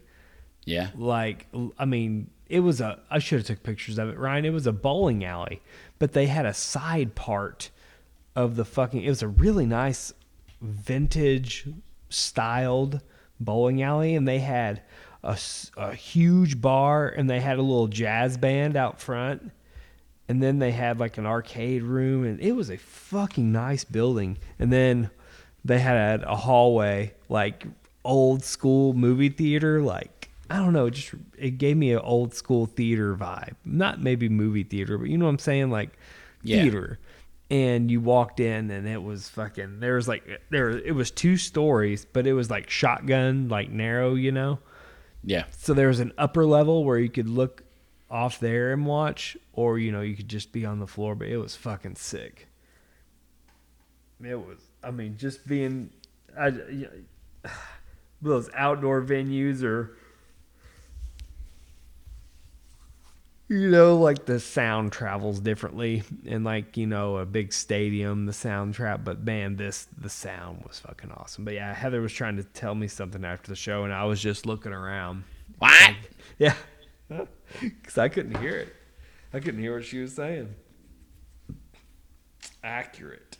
Yeah. 0.65 0.89
Like, 0.93 1.47
I 1.79 1.85
mean, 1.85 2.29
it 2.50 2.59
was 2.59 2.81
a. 2.81 3.00
I 3.09 3.19
should 3.19 3.39
have 3.39 3.47
took 3.47 3.63
pictures 3.63 3.97
of 3.97 4.09
it, 4.09 4.17
Ryan. 4.17 4.43
It 4.43 4.50
was 4.50 4.67
a 4.67 4.73
bowling 4.73 5.23
alley, 5.23 5.61
but 6.00 6.11
they 6.11 6.27
had 6.27 6.45
a 6.45 6.53
side 6.53 7.15
part 7.15 7.69
of 8.35 8.57
the 8.57 8.65
fucking. 8.65 9.03
It 9.03 9.07
was 9.07 9.21
a 9.21 9.29
really 9.29 9.65
nice, 9.65 10.11
vintage 10.59 11.65
styled 12.09 13.00
bowling 13.39 13.81
alley, 13.81 14.15
and 14.15 14.27
they 14.27 14.39
had 14.39 14.81
a, 15.23 15.39
a 15.77 15.93
huge 15.95 16.59
bar, 16.59 17.07
and 17.07 17.29
they 17.29 17.39
had 17.39 17.57
a 17.57 17.61
little 17.61 17.88
jazz 17.88 18.35
band 18.35 18.75
out 18.75 19.00
front, 19.00 19.50
and 20.27 20.43
then 20.43 20.59
they 20.59 20.71
had 20.71 21.00
like 21.00 21.17
an 21.17 21.25
arcade 21.25 21.83
room, 21.83 22.25
and 22.25 22.38
it 22.41 22.51
was 22.51 22.69
a 22.69 22.77
fucking 22.77 23.50
nice 23.50 23.85
building. 23.85 24.38
And 24.59 24.73
then 24.73 25.09
they 25.65 25.80
had 25.80 26.24
a 26.24 26.36
hallway, 26.36 27.13
like 27.30 27.65
old 28.03 28.44
school 28.44 28.94
movie 28.94 29.30
theater, 29.30 29.82
like 29.82 30.30
I 30.50 30.58
don't 30.58 30.74
know, 30.74 30.88
it 30.88 30.91
just 30.91 31.13
it 31.38 31.51
gave 31.58 31.77
me 31.77 31.94
an 31.94 32.00
old 32.00 32.34
school 32.34 32.65
theater 32.65 33.15
vibe. 33.15 33.56
Not 33.63 34.01
maybe 34.01 34.27
movie 34.30 34.63
theater, 34.63 34.98
but 34.98 35.08
you 35.10 35.18
know 35.18 35.25
what 35.25 35.32
I'm 35.32 35.39
saying, 35.39 35.70
like 35.72 35.98
Yeah. 36.44 36.62
theater. 36.62 37.00
And 37.50 37.91
you 37.91 38.00
walked 38.00 38.39
in, 38.39 38.72
and 38.72 38.88
it 38.88 39.03
was 39.03 39.27
fucking. 39.27 39.82
There 39.82 39.96
was 39.96 40.08
like 40.08 40.24
there. 40.51 40.70
It 40.70 40.96
was 40.96 41.12
two 41.12 41.36
stories, 41.36 42.06
but 42.06 42.25
it 42.25 42.32
was 42.32 42.50
like 42.50 42.70
shotgun, 42.70 43.50
like 43.50 43.70
narrow, 43.70 44.15
you 44.15 44.32
know. 44.32 44.60
Yeah. 45.24 45.44
So 45.51 45.74
there 45.74 45.89
was 45.89 46.00
an 46.00 46.13
upper 46.18 46.46
level 46.46 46.86
where 46.86 46.98
you 46.98 47.10
could 47.10 47.27
look 47.27 47.63
off 48.10 48.39
there 48.39 48.72
and 48.72 48.86
watch, 48.86 49.36
or 49.51 49.77
you 49.77 49.91
know, 49.91 50.00
you 50.00 50.15
could 50.15 50.30
just 50.30 50.53
be 50.53 50.65
on 50.65 50.80
the 50.80 50.88
floor. 50.88 51.13
But 51.13 51.27
it 51.27 51.38
was 51.38 51.56
fucking 51.58 51.96
sick. 51.98 52.48
It 54.24 54.36
was. 54.39 54.60
I 54.83 54.91
mean, 54.91 55.17
just 55.17 55.47
being, 55.47 55.91
I, 56.38 56.53
those 58.21 58.50
outdoor 58.53 59.01
venues 59.01 59.63
or. 59.63 59.97
You 63.47 63.69
know, 63.69 63.97
like 63.97 64.23
the 64.23 64.39
sound 64.39 64.93
travels 64.93 65.41
differently, 65.41 66.03
and 66.25 66.45
like 66.45 66.77
you 66.77 66.88
know, 66.88 67.17
a 67.17 67.25
big 67.25 67.51
stadium, 67.51 68.25
the 68.25 68.31
sound 68.31 68.75
trap. 68.75 69.01
But 69.03 69.25
man, 69.25 69.57
this 69.57 69.89
the 69.97 70.07
sound 70.09 70.63
was 70.65 70.79
fucking 70.79 71.11
awesome. 71.11 71.43
But 71.43 71.55
yeah, 71.55 71.73
Heather 71.73 72.00
was 72.00 72.13
trying 72.13 72.38
to 72.38 72.45
tell 72.45 72.75
me 72.75 72.88
something 72.88 73.25
after 73.25 73.50
the 73.50 73.57
show, 73.57 73.83
and 73.83 73.91
I 73.91 74.05
was 74.05 74.21
just 74.21 74.45
looking 74.45 74.71
around. 74.71 75.25
What? 75.59 75.95
Yeah, 76.39 76.53
because 77.59 77.97
I 77.97 78.07
couldn't 78.07 78.38
hear 78.38 78.55
it. 78.55 78.73
I 79.33 79.39
couldn't 79.39 79.59
hear 79.59 79.75
what 79.75 79.83
she 79.83 80.00
was 80.00 80.13
saying. 80.13 80.55
Accurate. 82.63 83.30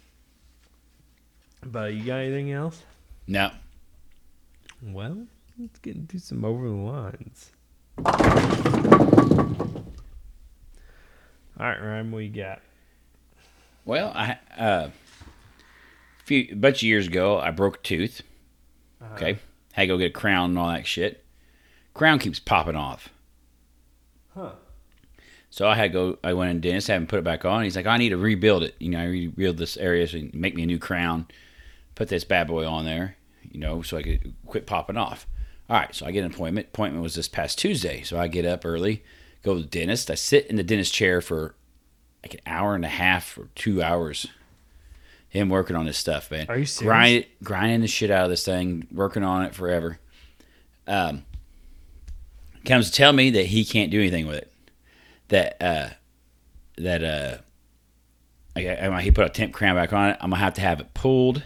But 1.64 1.94
you 1.94 2.04
got 2.04 2.18
anything 2.18 2.52
else? 2.52 2.82
No. 3.28 3.52
Well, 4.82 5.28
let's 5.60 5.80
get 5.80 5.96
into 5.96 6.20
some 6.20 6.44
over 6.44 6.68
the 6.68 6.74
lines. 6.74 7.52
All 11.60 11.68
right, 11.68 11.80
Ryan, 11.82 12.12
what 12.12 12.20
you 12.24 12.30
got? 12.30 12.62
Well, 13.86 14.12
I 14.16 14.38
uh, 14.58 14.90
a 14.90 16.24
few 16.26 16.48
a 16.52 16.56
bunch 16.56 16.78
of 16.78 16.84
years 16.84 17.08
ago, 17.08 17.38
I 17.40 17.52
broke 17.52 17.78
a 17.78 17.82
tooth. 17.82 18.22
Okay, 19.14 19.38
had 19.74 19.84
to 19.84 19.88
go 19.88 19.98
get 19.98 20.06
a 20.12 20.14
crown 20.14 20.52
and 20.52 20.60
all 20.60 20.70
that 20.70 20.88
shit. 20.88 21.24
Crown 21.94 22.20
keeps 22.20 22.40
popping 22.40 22.76
off, 22.76 23.10
Huh. 24.34 24.52
so 25.50 25.68
I 25.68 25.76
had 25.76 25.92
to 25.92 26.14
go. 26.14 26.18
I 26.24 26.34
went 26.34 26.52
in 26.52 26.62
dentist, 26.62 26.88
had 26.88 26.98
him 26.98 27.08
put 27.08 27.20
it 27.20 27.24
back 27.26 27.44
on. 27.46 27.64
He's 27.64 27.76
like, 27.76 27.86
I 27.88 27.98
need 27.98 28.10
to 28.10 28.18
rebuild 28.18 28.64
it. 28.64 28.76
You 28.80 28.90
know, 28.90 29.00
I 29.00 29.06
rebuild 29.06 29.58
this 29.58 29.78
area 29.78 30.08
so 30.08 30.22
make 30.34 30.56
me 30.56 30.64
a 30.64 30.68
new 30.68 30.80
crown. 30.80 31.28
Put 31.96 32.10
this 32.10 32.24
bad 32.24 32.48
boy 32.48 32.68
on 32.68 32.86
there. 32.86 33.18
You 33.44 33.60
know, 33.60 33.82
so 33.82 33.98
I 33.98 34.04
could 34.04 34.34
quit 34.46 34.66
popping 34.66 34.98
off. 34.98 35.28
All 35.70 35.78
right, 35.78 35.94
so 35.96 36.06
I 36.06 36.12
get 36.12 36.24
an 36.24 36.34
appointment. 36.34 36.68
Appointment 36.68 37.04
was 37.04 37.16
this 37.16 37.28
past 37.28 37.58
Tuesday, 37.58 38.02
so 38.04 38.20
I 38.20 38.28
get 38.28 38.46
up 38.46 38.66
early, 38.66 39.04
go 39.44 39.56
to 39.56 39.62
the 39.62 39.66
dentist. 39.68 40.12
I 40.12 40.16
sit 40.16 40.48
in 40.48 40.58
the 40.58 40.64
dentist 40.64 40.94
chair 40.94 41.22
for 41.22 41.56
like 42.24 42.34
an 42.34 42.42
hour 42.46 42.76
and 42.76 42.86
a 42.86 42.90
half 42.90 43.38
or 43.38 43.48
two 43.56 43.82
hours. 43.82 44.28
Him 45.30 45.48
working 45.48 45.78
on 45.78 45.86
this 45.86 45.98
stuff, 45.98 46.30
man. 46.30 46.48
Are 46.50 46.58
you 46.58 46.66
serious? 46.66 46.90
Grind, 46.90 47.26
grinding 47.42 47.82
the 47.82 47.88
shit 47.88 48.12
out 48.12 48.26
of 48.26 48.30
this 48.30 48.44
thing, 48.44 48.86
working 48.92 49.24
on 49.24 49.44
it 49.44 49.56
forever. 49.56 49.98
Um, 50.88 51.24
comes 52.66 52.92
to 52.92 52.96
tell 52.96 53.14
me 53.14 53.30
that 53.30 53.46
he 53.46 53.64
can't 53.64 53.92
do 53.92 54.00
anything 54.00 54.28
with 54.28 54.36
it. 54.36 54.54
That 55.30 55.62
uh, 55.62 55.90
that 56.78 57.04
uh, 57.04 57.38
I, 58.58 58.88
I, 58.90 59.02
he 59.02 59.12
put 59.12 59.26
a 59.26 59.30
temp 59.30 59.54
crown 59.54 59.76
back 59.76 59.94
on 59.94 60.10
it. 60.10 60.18
I'm 60.20 60.32
gonna 60.32 60.42
have 60.42 60.56
to 60.56 60.62
have 60.62 60.82
it 60.82 60.94
pulled. 60.94 61.44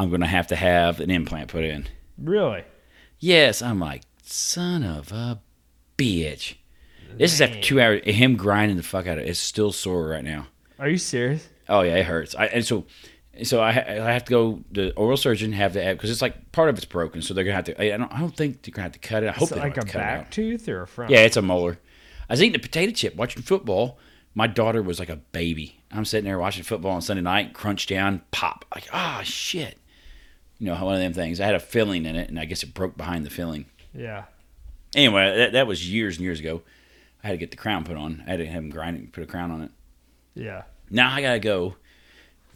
I'm 0.00 0.10
gonna 0.10 0.26
have 0.26 0.46
to 0.46 0.56
have 0.56 0.98
an 1.00 1.10
implant 1.10 1.48
put 1.48 1.62
in. 1.62 1.86
Really? 2.16 2.64
Yes, 3.18 3.60
I'm 3.60 3.78
like 3.78 4.00
son 4.22 4.82
of 4.82 5.12
a 5.12 5.40
bitch. 5.98 6.54
This 7.18 7.34
is 7.34 7.42
after 7.42 7.60
two 7.60 7.82
hours. 7.82 8.00
Him 8.04 8.36
grinding 8.36 8.78
the 8.78 8.82
fuck 8.82 9.06
out 9.06 9.18
of 9.18 9.24
it. 9.24 9.28
It's 9.28 9.38
still 9.38 9.72
sore 9.72 10.08
right 10.08 10.24
now. 10.24 10.46
Are 10.78 10.88
you 10.88 10.96
serious? 10.96 11.46
Oh 11.68 11.82
yeah, 11.82 11.96
it 11.96 12.06
hurts. 12.06 12.34
I 12.34 12.46
and 12.46 12.64
so 12.64 12.86
so 13.42 13.60
I 13.60 13.68
I 13.72 14.12
have 14.12 14.24
to 14.24 14.30
go 14.30 14.64
the 14.72 14.94
oral 14.94 15.18
surgeon 15.18 15.52
have 15.52 15.74
to 15.74 15.92
because 15.92 16.10
it's 16.10 16.22
like 16.22 16.50
part 16.50 16.70
of 16.70 16.78
it's 16.78 16.86
broken, 16.86 17.20
so 17.20 17.34
they're 17.34 17.44
gonna 17.44 17.56
have 17.56 17.66
to. 17.66 17.82
I 17.82 17.94
don't 17.98 18.10
I 18.10 18.20
don't 18.20 18.34
think 18.34 18.62
they're 18.62 18.72
gonna 18.72 18.84
have 18.84 18.92
to 18.92 18.98
cut 19.00 19.22
it. 19.22 19.28
I 19.28 19.32
hope 19.32 19.48
Is 19.48 19.52
it 19.52 19.54
they 19.56 19.60
like 19.60 19.76
a 19.76 19.82
to 19.82 19.92
back 19.98 20.30
tooth 20.30 20.66
or 20.66 20.80
a 20.80 20.86
front? 20.86 21.10
Yeah, 21.10 21.20
it's 21.20 21.36
a 21.36 21.42
molar. 21.42 21.78
I 22.26 22.32
was 22.32 22.42
eating 22.42 22.56
a 22.56 22.58
potato 22.58 22.92
chip 22.92 23.16
watching 23.16 23.42
football. 23.42 23.98
My 24.34 24.46
daughter 24.46 24.82
was 24.82 24.98
like 24.98 25.10
a 25.10 25.16
baby. 25.16 25.82
I'm 25.92 26.06
sitting 26.06 26.24
there 26.24 26.38
watching 26.38 26.62
football 26.64 26.92
on 26.92 27.02
Sunday 27.02 27.22
night, 27.22 27.52
crunch 27.52 27.86
down, 27.86 28.22
pop. 28.30 28.64
Like, 28.74 28.88
ah, 28.94 29.20
shit. 29.24 29.76
You 30.60 30.66
know, 30.66 30.84
one 30.84 30.94
of 30.94 31.00
them 31.00 31.12
things. 31.14 31.40
I 31.40 31.46
had 31.46 31.54
a 31.56 31.60
filling 31.60 32.04
in 32.06 32.14
it, 32.14 32.28
and 32.28 32.38
I 32.38 32.44
guess 32.44 32.62
it 32.62 32.72
broke 32.74 32.96
behind 32.96 33.26
the 33.26 33.30
filling. 33.30 33.64
Yeah. 33.94 34.24
Anyway, 34.94 35.36
that, 35.36 35.52
that 35.52 35.66
was 35.66 35.90
years 35.90 36.16
and 36.16 36.24
years 36.24 36.38
ago. 36.38 36.62
I 37.24 37.28
had 37.28 37.32
to 37.32 37.38
get 37.38 37.50
the 37.50 37.56
crown 37.56 37.84
put 37.84 37.96
on. 37.96 38.22
I 38.26 38.30
had 38.30 38.36
to 38.38 38.46
have 38.46 38.62
him 38.62 38.70
grind 38.70 38.96
it, 38.96 39.00
and 39.00 39.12
put 39.12 39.22
a 39.24 39.26
crown 39.26 39.50
on 39.50 39.62
it. 39.62 39.70
Yeah. 40.34 40.62
Now 40.90 41.12
I 41.12 41.22
gotta 41.22 41.38
go 41.38 41.76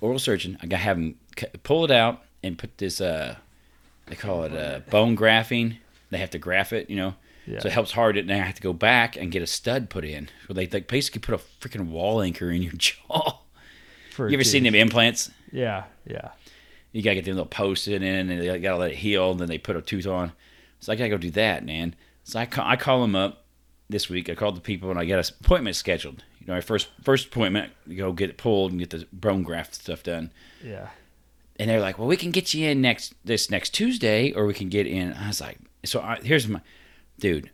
oral 0.01 0.19
surgeon. 0.19 0.59
I 0.63 0.67
gotta 0.67 0.83
have 0.83 0.97
him 0.99 1.17
pull 1.63 1.85
it 1.85 1.91
out 1.91 2.23
and 2.43 2.57
put 2.59 2.79
this. 2.79 3.01
uh 3.01 3.37
They 4.07 4.17
call 4.17 4.45
it 4.45 4.53
uh, 4.53 4.81
bone 4.91 5.15
grafting. 5.15 5.79
They 6.11 6.19
have 6.19 6.31
to 6.31 6.39
graft 6.39 6.73
it, 6.73 6.89
you 6.91 6.97
know. 6.97 7.15
Yeah. 7.47 7.59
So 7.61 7.69
it 7.69 7.73
helps 7.73 7.93
hard. 7.93 8.17
And 8.17 8.29
then 8.31 8.41
I 8.41 8.45
have 8.45 8.55
to 8.55 8.63
go 8.63 8.73
back 8.73 9.17
and 9.17 9.31
get 9.31 9.43
a 9.43 9.47
stud 9.47 9.91
put 9.91 10.05
in. 10.05 10.29
So 10.47 10.55
they, 10.55 10.67
they 10.67 10.81
basically 10.81 11.21
put 11.21 11.35
a 11.35 11.39
freaking 11.61 11.89
wall 11.89 12.21
anchor 12.23 12.51
in 12.51 12.63
your 12.63 12.73
jaw. 12.77 13.41
For 14.13 14.29
You 14.29 14.35
ever 14.35 14.45
seen 14.45 14.63
tooth. 14.65 14.73
them 14.73 14.81
implants? 14.81 15.31
Yeah. 15.53 15.85
Yeah. 16.07 16.31
You 16.95 17.03
gotta 17.03 17.17
get 17.17 17.25
them 17.25 17.35
little 17.35 17.47
posted 17.47 18.03
in, 18.03 18.31
and 18.31 18.41
they 18.41 18.59
gotta 18.61 18.79
let 18.79 18.93
it 18.93 18.97
heal. 18.97 19.33
And 19.33 19.41
then 19.41 19.49
they 19.49 19.59
put 19.59 19.75
a 19.75 19.83
tooth 19.83 20.07
on. 20.07 20.33
So 20.79 20.93
I 20.93 20.97
gotta 20.97 21.11
go 21.11 21.19
do 21.19 21.31
that, 21.33 21.67
man. 21.67 21.97
So 22.23 22.39
I 22.39 22.47
call, 22.47 22.65
I 22.67 22.77
call 22.77 23.01
them 23.03 23.17
up 23.17 23.45
this 23.91 24.09
week. 24.09 24.31
I 24.31 24.35
called 24.35 24.57
the 24.57 24.61
people 24.61 24.91
and 24.91 24.99
I 24.99 25.05
got 25.05 25.19
an 25.19 25.35
appointment 25.41 25.77
scheduled. 25.77 26.23
You 26.41 26.47
know, 26.47 26.55
my 26.55 26.61
first 26.61 26.89
first 27.03 27.27
appointment, 27.27 27.73
you 27.87 27.97
go 27.97 28.13
get 28.13 28.31
it 28.31 28.37
pulled 28.37 28.71
and 28.71 28.79
get 28.79 28.91
the 28.91 29.07
bone 29.13 29.43
graft 29.43 29.75
stuff 29.75 30.03
done. 30.03 30.31
Yeah. 30.63 30.89
And 31.57 31.69
they're 31.69 31.81
like, 31.81 31.99
"Well, 31.99 32.09
we 32.09 32.17
can 32.17 32.31
get 32.31 32.55
you 32.55 32.69
in 32.69 32.81
next 32.81 33.15
this 33.25 33.51
next 33.51 33.71
Tuesday, 33.71 34.33
or 34.33 34.47
we 34.47 34.55
can 34.55 34.69
get 34.69 34.87
in." 34.87 35.13
I 35.15 35.29
was 35.29 35.41
like, 35.41 35.59
"So 35.85 36.01
I, 36.01 36.19
here's 36.23 36.49
my 36.49 36.61
dude. 37.19 37.51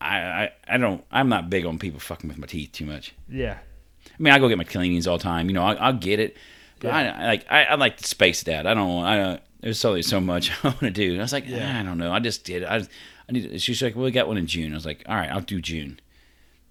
I, 0.00 0.18
I 0.18 0.50
I 0.68 0.76
don't. 0.78 1.04
I'm 1.10 1.28
not 1.28 1.50
big 1.50 1.66
on 1.66 1.78
people 1.78 2.00
fucking 2.00 2.28
with 2.28 2.38
my 2.38 2.46
teeth 2.46 2.72
too 2.72 2.86
much. 2.86 3.14
Yeah. 3.28 3.58
I 4.06 4.22
mean, 4.22 4.32
I 4.32 4.38
go 4.38 4.48
get 4.48 4.58
my 4.58 4.64
cleanings 4.64 5.06
all 5.06 5.18
the 5.18 5.22
time. 5.22 5.48
You 5.48 5.54
know, 5.54 5.64
I, 5.64 5.74
I'll 5.74 5.92
get 5.92 6.20
it, 6.20 6.36
but 6.80 6.90
I, 6.92 7.06
I 7.06 7.26
like 7.26 7.46
I, 7.50 7.64
I 7.64 7.74
like 7.74 7.96
to 7.98 8.06
space 8.06 8.42
it 8.42 8.48
out. 8.48 8.66
I 8.66 8.74
don't. 8.74 9.04
I 9.04 9.16
don't. 9.16 9.42
There's 9.60 9.84
only 9.84 10.02
so 10.02 10.20
much 10.20 10.50
I 10.64 10.68
want 10.68 10.80
to 10.80 10.90
do. 10.90 11.12
And 11.12 11.20
I 11.20 11.24
was 11.24 11.32
like, 11.32 11.48
Yeah. 11.48 11.80
I 11.80 11.82
don't 11.82 11.98
know. 11.98 12.12
I 12.12 12.18
just 12.20 12.44
did. 12.44 12.64
I, 12.64 12.76
I 12.76 13.32
need. 13.32 13.60
She's 13.60 13.82
like, 13.82 13.96
well, 13.96 14.04
we 14.04 14.10
got 14.10 14.28
one 14.28 14.36
in 14.36 14.46
June. 14.46 14.72
I 14.72 14.76
was 14.76 14.86
like, 14.86 15.02
all 15.08 15.16
right, 15.16 15.30
I'll 15.30 15.40
do 15.40 15.60
June. 15.60 16.00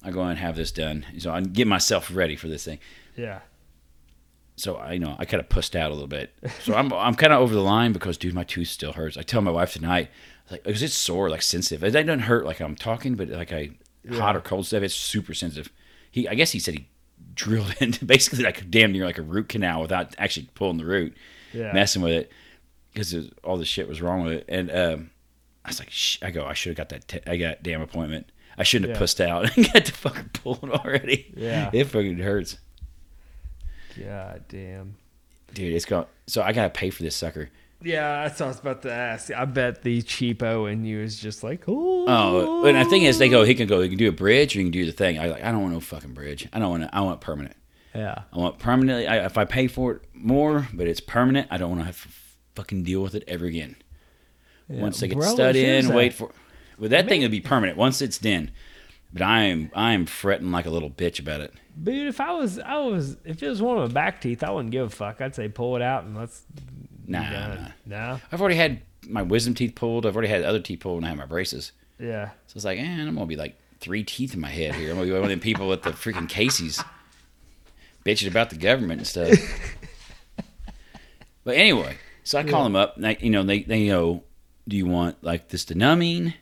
I'll 0.04 0.14
go 0.14 0.22
and 0.24 0.38
have 0.38 0.56
this 0.56 0.72
done. 0.72 1.06
So 1.18 1.32
I 1.32 1.42
get 1.42 1.68
myself 1.68 2.12
ready 2.14 2.36
for 2.36 2.48
this 2.48 2.64
thing. 2.64 2.80
Yeah. 3.16 3.40
So 4.58 4.76
I 4.76 4.94
you 4.94 5.00
know 5.00 5.16
I 5.20 5.26
kind 5.26 5.42
of 5.42 5.50
pussed 5.50 5.76
out 5.76 5.92
a 5.92 5.94
little 5.94 6.08
bit. 6.08 6.34
So 6.62 6.76
I'm 6.76 6.94
I'm 6.94 7.16
kind 7.16 7.34
of 7.34 7.42
over 7.42 7.54
the 7.54 7.62
line 7.62 7.92
because 7.92 8.18
dude, 8.18 8.34
my 8.34 8.44
tooth 8.44 8.70
still 8.70 8.94
hurts. 8.94 9.18
I 9.18 9.24
tell 9.24 9.42
my 9.42 9.52
wife 9.52 9.74
tonight, 9.74 10.10
like, 10.50 10.64
because 10.64 10.84
it's 10.84 10.94
sore, 10.94 11.30
like 11.30 11.42
sensitive. 11.42 11.84
It 11.84 11.92
doesn't 11.92 12.20
hurt 12.20 12.46
like 12.46 12.62
I'm 12.62 12.76
talking, 12.76 13.16
but 13.16 13.30
like 13.30 13.52
I 13.52 13.72
hot 14.14 14.36
or 14.36 14.42
cold 14.42 14.66
stuff, 14.68 14.84
it's 14.84 14.96
super 14.96 15.34
sensitive. 15.34 15.72
He, 16.12 16.28
I 16.28 16.36
guess 16.36 16.52
he 16.52 16.60
said 16.60 16.76
he 16.76 16.88
drilled 17.34 17.74
into 17.80 18.06
basically 18.06 18.44
like 18.44 18.70
damn 18.70 18.92
near 18.92 19.06
like 19.06 19.18
a 19.18 19.22
root 19.24 19.50
canal 19.50 19.82
without 19.82 20.16
actually 20.18 20.50
pulling 20.56 20.78
the 20.78 20.86
root, 20.86 21.16
Yeah. 21.54 21.72
messing 21.74 22.02
with 22.02 22.14
it 22.14 22.32
because 22.94 23.16
all 23.44 23.58
the 23.58 23.66
shit 23.66 23.88
was 23.90 24.02
wrong 24.02 24.24
with 24.24 24.34
it. 24.34 24.46
And 24.48 24.72
um, 24.72 25.10
I 25.66 25.70
was 25.70 25.80
like, 25.80 25.90
Shh. 25.92 26.18
I 26.22 26.32
go, 26.32 26.46
I 26.46 26.54
should 26.54 26.70
have 26.70 26.78
got 26.78 26.90
that. 26.90 27.08
T- 27.08 27.20
I 27.32 27.38
got 27.38 27.62
damn 27.64 27.82
appointment. 27.82 28.32
I 28.58 28.64
shouldn't 28.64 28.90
have 28.90 28.96
Yeah. 28.96 29.00
pussed 29.00 29.20
out 29.22 29.56
and 29.58 29.74
got 29.74 29.86
the 29.86 29.92
fucking 29.92 30.30
pull 30.34 30.60
it 30.64 30.70
already. 30.72 31.34
Yeah. 31.36 31.70
it 31.74 31.86
fucking 31.86 32.20
hurts. 32.20 32.58
God 33.98 34.44
damn. 34.50 34.96
dude 35.54 35.74
it's 35.74 35.86
going 35.86 36.06
so 36.28 36.42
i 36.42 36.52
gotta 36.52 36.70
pay 36.70 36.90
for 36.90 37.02
this 37.04 37.16
sucker 37.16 37.50
Yeah, 37.86 38.24
that's 38.24 38.40
what 38.40 38.48
I 38.48 38.50
was 38.50 38.60
about 38.60 38.82
to 38.82 38.92
ask. 38.92 39.32
I 39.32 39.46
bet 39.46 39.84
the 39.84 40.02
cheapo 40.02 40.72
in 40.72 40.86
you 40.86 41.00
is 41.00 41.20
just 41.20 41.44
like, 41.44 41.66
oh. 41.68 42.06
Oh, 42.08 42.66
and 42.66 42.76
the 42.76 42.90
thing 42.90 43.04
is, 43.04 43.20
they 43.20 43.30
go, 43.30 43.44
he 43.44 43.54
can 43.54 43.68
go, 43.68 43.80
he 43.82 43.90
can 43.90 43.98
do 44.00 44.10
a 44.10 44.12
bridge 44.12 44.56
or 44.56 44.60
he 44.60 44.66
can 44.66 44.72
do 44.72 44.86
the 44.86 44.92
thing. 44.92 45.20
I 45.20 45.28
like, 45.28 45.44
I 45.44 45.52
don't 45.52 45.62
want 45.62 45.74
no 45.74 45.80
fucking 45.80 46.14
bridge. 46.14 46.48
I 46.52 46.58
don't 46.60 46.72
want 46.72 46.84
to. 46.84 46.96
I 46.96 47.02
want 47.02 47.22
permanent. 47.22 47.56
Yeah. 47.94 48.24
I 48.34 48.38
want 48.38 48.58
permanently. 48.58 49.08
I, 49.08 49.26
if 49.26 49.38
I 49.38 49.46
pay 49.46 49.68
for 49.68 49.92
it 49.94 50.02
more, 50.14 50.68
but 50.74 50.88
it's 50.88 51.00
permanent, 51.00 51.48
I 51.52 51.58
don't 51.58 51.70
want 51.70 51.82
to 51.82 51.86
have 51.86 52.02
to 52.02 52.10
fucking 52.56 52.84
deal 52.84 53.04
with 53.04 53.14
it 53.14 53.24
ever 53.28 53.46
again. 53.46 53.76
yeah. 54.68 54.82
Once 54.82 55.00
they 55.00 55.08
get 55.08 55.22
stud 55.24 55.56
in, 55.56 55.94
wait 55.94 56.14
for. 56.14 56.32
Well, 56.80 56.90
that 56.90 57.08
thing 57.08 57.22
would 57.22 57.32
be 57.32 57.40
permanent 57.40 57.78
once 57.78 58.02
it's 58.02 58.24
in. 58.26 58.52
But 59.14 59.22
I 59.22 59.44
am 59.44 59.72
I 59.76 59.94
am 59.94 60.08
fretting 60.08 60.52
like 60.52 60.66
a 60.66 60.70
little 60.70 60.90
bitch 60.90 61.20
about 61.20 61.40
it. 61.40 61.54
Dude, 61.82 62.08
if 62.08 62.20
I 62.20 62.32
was, 62.34 62.60
I 62.60 62.78
was, 62.80 63.16
if 63.24 63.42
it 63.44 63.48
was 63.48 63.62
one 63.62 63.78
of 63.78 63.90
my 63.90 63.94
back 63.94 64.20
teeth, 64.22 64.44
I 64.44 64.50
wouldn't 64.50 64.72
give 64.72 64.88
a 64.88 64.90
fuck. 64.90 65.22
I'd 65.22 65.36
say 65.36 65.48
pull 65.48 65.76
it 65.76 65.82
out 65.82 66.04
and 66.04 66.18
let's. 66.18 66.44
Nah, 67.08 67.30
done. 67.30 67.74
No. 67.86 68.20
I've 68.32 68.42
already 68.42 68.56
had 68.56 68.82
my 69.08 69.22
wisdom 69.22 69.54
teeth 69.54 69.76
pulled. 69.76 70.06
I've 70.06 70.16
already 70.16 70.30
had 70.30 70.44
other 70.44 70.60
teeth 70.60 70.80
pulled 70.80 70.98
and 70.98 71.06
I 71.06 71.10
have 71.10 71.18
my 71.18 71.26
braces. 71.26 71.72
Yeah. 72.00 72.30
So 72.48 72.58
it's 72.58 72.66
like, 72.66 72.80
eh, 72.80 72.84
I'm 72.84 73.14
gonna 73.14 73.26
be 73.26 73.36
like 73.36 73.56
three 73.80 74.04
teeth 74.04 74.34
in 74.34 74.40
my 74.40 74.50
head 74.50 74.76
here. 74.76 74.90
I'm 74.90 74.96
gonna 74.96 75.08
be 75.08 75.14
one 75.14 75.24
of 75.24 75.30
them 75.30 75.40
people 75.40 75.68
with 75.68 75.84
the 75.84 75.92
freaking 75.92 76.28
Casey's 76.30 76.84
bitching 78.06 78.30
about 78.30 78.50
the 78.50 78.58
government 78.58 79.00
and 79.00 79.08
stuff. 79.08 79.38
but 81.44 81.56
anyway, 81.56 81.98
so 82.24 82.40
I 82.40 82.44
call 82.44 82.64
them 82.64 82.76
up. 82.76 82.98
And 82.98 83.08
I, 83.08 83.18
you 83.20 83.30
know, 83.30 83.44
they 83.44 83.64
they 83.64 83.88
know, 83.88 84.24
do 84.68 84.76
you 84.76 84.86
want 84.86 85.24
like 85.24 85.50
this 85.50 85.66
to 85.66 85.76
denumbing? 85.76 86.34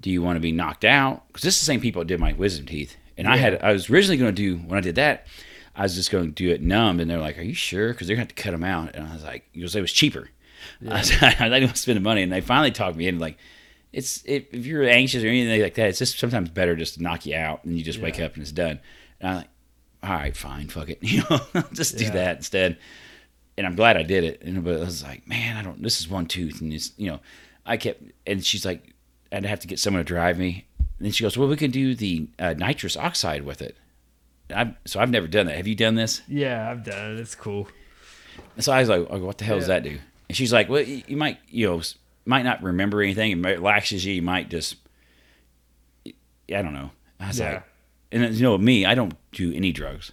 Do 0.00 0.10
you 0.10 0.22
want 0.22 0.36
to 0.36 0.40
be 0.40 0.52
knocked 0.52 0.84
out? 0.84 1.26
Because 1.28 1.42
this 1.42 1.54
is 1.54 1.60
the 1.60 1.66
same 1.66 1.80
people 1.80 2.00
that 2.00 2.06
did 2.06 2.20
my 2.20 2.32
wisdom 2.32 2.66
teeth, 2.66 2.96
and 3.16 3.26
I 3.26 3.36
had 3.36 3.60
I 3.62 3.72
was 3.72 3.90
originally 3.90 4.16
going 4.16 4.34
to 4.34 4.42
do 4.42 4.58
when 4.58 4.78
I 4.78 4.80
did 4.80 4.94
that. 4.94 5.26
I 5.78 5.82
was 5.82 5.94
just 5.94 6.10
going 6.10 6.26
to 6.26 6.30
do 6.32 6.50
it 6.50 6.60
numb, 6.60 6.98
and 7.00 7.08
they're 7.10 7.18
like, 7.20 7.38
"Are 7.38 7.42
you 7.42 7.54
sure?" 7.54 7.92
Because 7.92 8.06
they're 8.08 8.16
going 8.16 8.26
to 8.26 8.32
have 8.32 8.36
to 8.36 8.42
cut 8.42 8.50
them 8.50 8.64
out, 8.64 8.94
and 8.94 9.06
I 9.06 9.14
was 9.14 9.22
like, 9.24 9.48
"Because 9.54 9.74
it 9.76 9.80
was 9.80 9.92
cheaper." 9.92 10.28
I, 10.90 10.98
was, 10.98 11.12
I 11.22 11.30
didn't 11.48 11.62
want 11.64 11.76
to 11.76 11.80
spend 11.82 11.96
the 11.96 12.00
money, 12.02 12.22
and 12.22 12.32
they 12.32 12.40
finally 12.40 12.72
talked 12.72 12.96
me 12.96 13.06
into 13.08 13.20
like, 13.20 13.38
it's 13.92 14.22
if, 14.26 14.52
if 14.52 14.66
you're 14.66 14.82
anxious 14.84 15.22
or 15.22 15.28
anything 15.28 15.62
like 15.62 15.74
that, 15.74 15.88
it's 15.88 16.00
just 16.00 16.18
sometimes 16.18 16.50
better 16.50 16.74
just 16.76 16.94
to 16.94 17.02
knock 17.02 17.24
you 17.26 17.36
out 17.36 17.64
and 17.64 17.78
you 17.78 17.82
just 17.84 18.00
wake 18.00 18.18
up 18.20 18.34
and 18.34 18.42
it's 18.42 18.52
done. 18.52 18.80
And 19.20 19.30
I'm 19.30 19.36
like, 19.38 19.48
all 20.02 20.10
right, 20.10 20.36
fine, 20.36 20.68
fuck 20.68 20.88
it, 20.90 20.98
you 21.02 21.22
know, 21.30 21.40
just 21.72 21.96
do 21.96 22.04
Yeah. 22.04 22.10
that 22.10 22.36
instead. 22.38 22.76
And 23.56 23.66
I'm 23.66 23.76
glad 23.76 23.96
I 23.96 24.02
did 24.02 24.24
it. 24.24 24.42
And 24.42 24.62
but 24.64 24.76
I 24.76 24.80
was 24.84 25.02
like, 25.04 25.26
man, 25.28 25.56
I 25.56 25.62
don't. 25.62 25.80
This 25.82 26.00
is 26.00 26.08
one 26.08 26.26
tooth, 26.26 26.60
and 26.60 26.72
it's 26.72 26.92
you 26.96 27.10
know, 27.10 27.20
I 27.64 27.76
kept. 27.76 28.02
And 28.26 28.44
she's 28.44 28.66
like, 28.66 28.94
I'd 29.32 29.46
have 29.46 29.60
to 29.60 29.68
get 29.68 29.78
someone 29.78 30.00
to 30.00 30.04
drive 30.04 30.38
me. 30.38 30.66
And 30.98 31.04
then 31.06 31.12
she 31.12 31.22
goes, 31.22 31.38
well, 31.38 31.48
we 31.48 31.56
can 31.56 31.70
do 31.70 31.94
the 31.94 32.28
uh, 32.40 32.54
nitrous 32.58 32.96
oxide 32.96 33.44
with 33.44 33.62
it. 33.62 33.76
I've, 34.54 34.74
so 34.86 35.00
I've 35.00 35.10
never 35.10 35.26
done 35.26 35.46
that. 35.46 35.56
Have 35.56 35.66
you 35.66 35.74
done 35.74 35.94
this? 35.94 36.22
Yeah, 36.28 36.70
I've 36.70 36.84
done 36.84 37.12
it. 37.12 37.20
It's 37.20 37.34
cool. 37.34 37.68
And 38.56 38.64
so 38.64 38.72
I 38.72 38.80
was 38.80 38.88
like, 38.88 39.06
oh, 39.10 39.18
what 39.18 39.38
the 39.38 39.44
hell 39.44 39.58
does 39.58 39.66
that 39.68 39.82
do? 39.82 39.98
And 40.28 40.36
she's 40.36 40.52
like, 40.52 40.68
well, 40.68 40.82
you, 40.82 41.02
you 41.06 41.16
might, 41.16 41.38
you 41.48 41.66
know, 41.68 41.82
might 42.24 42.42
not 42.42 42.62
remember 42.62 43.02
anything. 43.02 43.30
It 43.32 43.36
might 43.36 43.58
laxes 43.58 44.04
you. 44.04 44.14
You 44.14 44.22
might 44.22 44.48
just, 44.48 44.76
I 46.06 46.12
don't 46.62 46.72
know. 46.74 46.90
I 47.20 47.28
was 47.28 47.38
Yeah. 47.38 47.52
like, 47.52 47.62
and 48.12 48.34
you 48.34 48.42
know, 48.42 48.56
me, 48.58 48.86
I 48.86 48.94
don't 48.94 49.14
do 49.32 49.52
any 49.52 49.72
drugs. 49.72 50.12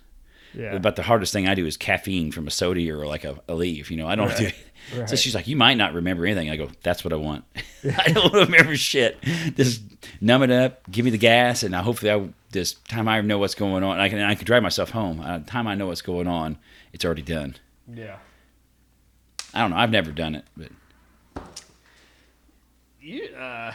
Yeah. 0.55 0.77
But 0.77 0.95
the 0.95 1.03
hardest 1.03 1.33
thing 1.33 1.47
I 1.47 1.55
do 1.55 1.65
is 1.65 1.75
caffeine 1.77 2.31
from 2.31 2.47
a 2.47 2.51
soda 2.51 2.89
or 2.91 3.05
like 3.05 3.23
a, 3.25 3.37
a 3.47 3.53
leaf. 3.55 3.91
You 3.91 3.97
know, 3.97 4.07
I 4.07 4.15
don't 4.15 4.35
do. 4.37 4.49
Right. 4.95 5.09
So 5.09 5.15
she's 5.15 5.33
like, 5.33 5.47
you 5.47 5.55
might 5.55 5.73
not 5.75 5.93
remember 5.93 6.25
anything. 6.25 6.49
I 6.49 6.57
go, 6.57 6.69
that's 6.83 7.03
what 7.03 7.11
I 7.11 7.15
want. 7.15 7.43
I 7.97 8.11
don't 8.11 8.31
remember 8.33 8.75
shit. 8.75 9.17
Just 9.55 9.81
numb 10.21 10.43
it 10.43 10.51
up, 10.51 10.89
give 10.91 11.03
me 11.05 11.11
the 11.11 11.17
gas, 11.17 11.63
and 11.63 11.75
I 11.75 11.81
hopefully 11.81 12.11
I 12.11 12.29
this 12.51 12.73
time 12.73 13.07
I 13.07 13.19
know 13.21 13.37
what's 13.39 13.55
going 13.55 13.83
on. 13.83 13.99
I 13.99 14.09
can 14.09 14.19
I 14.19 14.35
can 14.35 14.45
drive 14.45 14.61
myself 14.63 14.91
home. 14.91 15.19
Uh, 15.21 15.39
time 15.39 15.67
I 15.67 15.75
know 15.75 15.87
what's 15.87 16.01
going 16.03 16.27
on, 16.27 16.57
it's 16.93 17.03
already 17.03 17.21
done. 17.23 17.55
yeah. 17.91 18.17
I 19.53 19.61
don't 19.61 19.71
know. 19.71 19.77
I've 19.77 19.89
never 19.91 20.11
done 20.11 20.35
it, 20.35 20.43
but 20.57 20.69
You, 23.01 23.25
uh, 23.35 23.73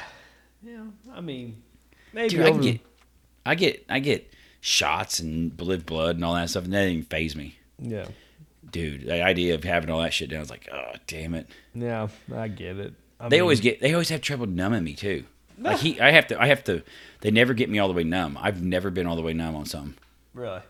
yeah. 0.63 0.83
I 1.13 1.21
mean, 1.21 1.63
maybe 2.13 2.29
dude, 2.31 2.41
I 2.47 2.51
over- 2.51 2.63
get, 2.63 2.81
I 3.47 3.55
get, 3.55 3.85
I 3.89 3.99
get 4.01 4.33
shots 4.61 5.21
and 5.21 5.57
blood, 5.57 5.87
blood, 5.87 6.17
and 6.17 6.25
all 6.25 6.35
that 6.35 6.51
stuff, 6.51 6.65
and 6.65 6.73
that 6.73 6.81
didn't 6.81 6.93
even 6.93 7.05
phase 7.07 7.35
me, 7.37 7.57
Yeah. 7.79 8.07
dude. 8.71 9.03
The 9.07 9.23
idea 9.23 9.55
of 9.55 9.65
having 9.65 9.91
all 9.91 10.01
that 10.03 10.13
shit 10.13 10.31
down, 10.31 10.39
I 10.39 10.41
was 10.41 10.51
like, 10.51 10.69
oh, 10.73 10.93
damn 11.07 11.35
it. 11.35 11.47
Yeah, 11.75 12.09
I 12.35 12.49
get 12.49 12.79
it. 12.79 12.95
I 13.19 13.29
They 13.29 13.37
mean, 13.37 13.43
always 13.43 13.61
get, 13.61 13.81
they 13.81 13.93
always 13.93 14.09
have 14.11 14.21
trouble 14.21 14.47
numbing 14.47 14.85
me 14.85 14.95
too. 14.95 15.25
Like 15.59 15.79
he, 15.79 16.01
I 16.01 16.11
have 16.13 16.27
to, 16.29 16.41
I 16.41 16.47
have 16.47 16.65
to. 16.65 16.83
They 17.21 17.31
never 17.31 17.53
get 17.53 17.69
me 17.69 17.79
all 17.79 17.89
the 17.89 17.93
way 17.95 18.03
numb. 18.05 18.39
I've 18.41 18.63
never 18.63 18.89
been 18.91 19.07
all 19.07 19.17
the 19.17 19.21
way 19.23 19.35
numb 19.35 19.55
on 19.55 19.67
something. 19.67 19.95
really. 20.33 20.61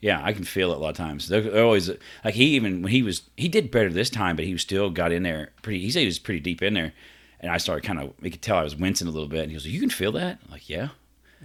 Yeah, 0.00 0.20
I 0.22 0.32
can 0.32 0.44
feel 0.44 0.70
it 0.70 0.76
a 0.76 0.78
lot 0.78 0.90
of 0.90 0.96
times. 0.96 1.28
They're, 1.28 1.40
they're 1.40 1.64
always 1.64 1.90
like 2.24 2.34
he 2.34 2.44
even 2.54 2.82
when 2.82 2.92
he 2.92 3.02
was 3.02 3.22
he 3.36 3.48
did 3.48 3.70
better 3.72 3.90
this 3.90 4.10
time, 4.10 4.36
but 4.36 4.44
he 4.44 4.52
was 4.52 4.62
still 4.62 4.90
got 4.90 5.10
in 5.12 5.22
there 5.24 5.50
pretty. 5.62 5.80
He 5.80 5.90
said 5.90 6.00
he 6.00 6.06
was 6.06 6.20
pretty 6.20 6.38
deep 6.40 6.62
in 6.62 6.74
there, 6.74 6.92
and 7.40 7.50
I 7.50 7.56
started 7.56 7.84
kind 7.84 7.98
of. 7.98 8.12
We 8.20 8.30
could 8.30 8.40
tell 8.42 8.58
I 8.58 8.62
was 8.62 8.76
wincing 8.76 9.08
a 9.08 9.10
little 9.10 9.28
bit, 9.28 9.40
and 9.40 9.50
he 9.50 9.56
was 9.56 9.64
like, 9.64 9.72
"You 9.74 9.80
can 9.80 9.90
feel 9.90 10.12
that?" 10.12 10.38
I'm 10.44 10.52
like, 10.52 10.68
yeah. 10.68 10.90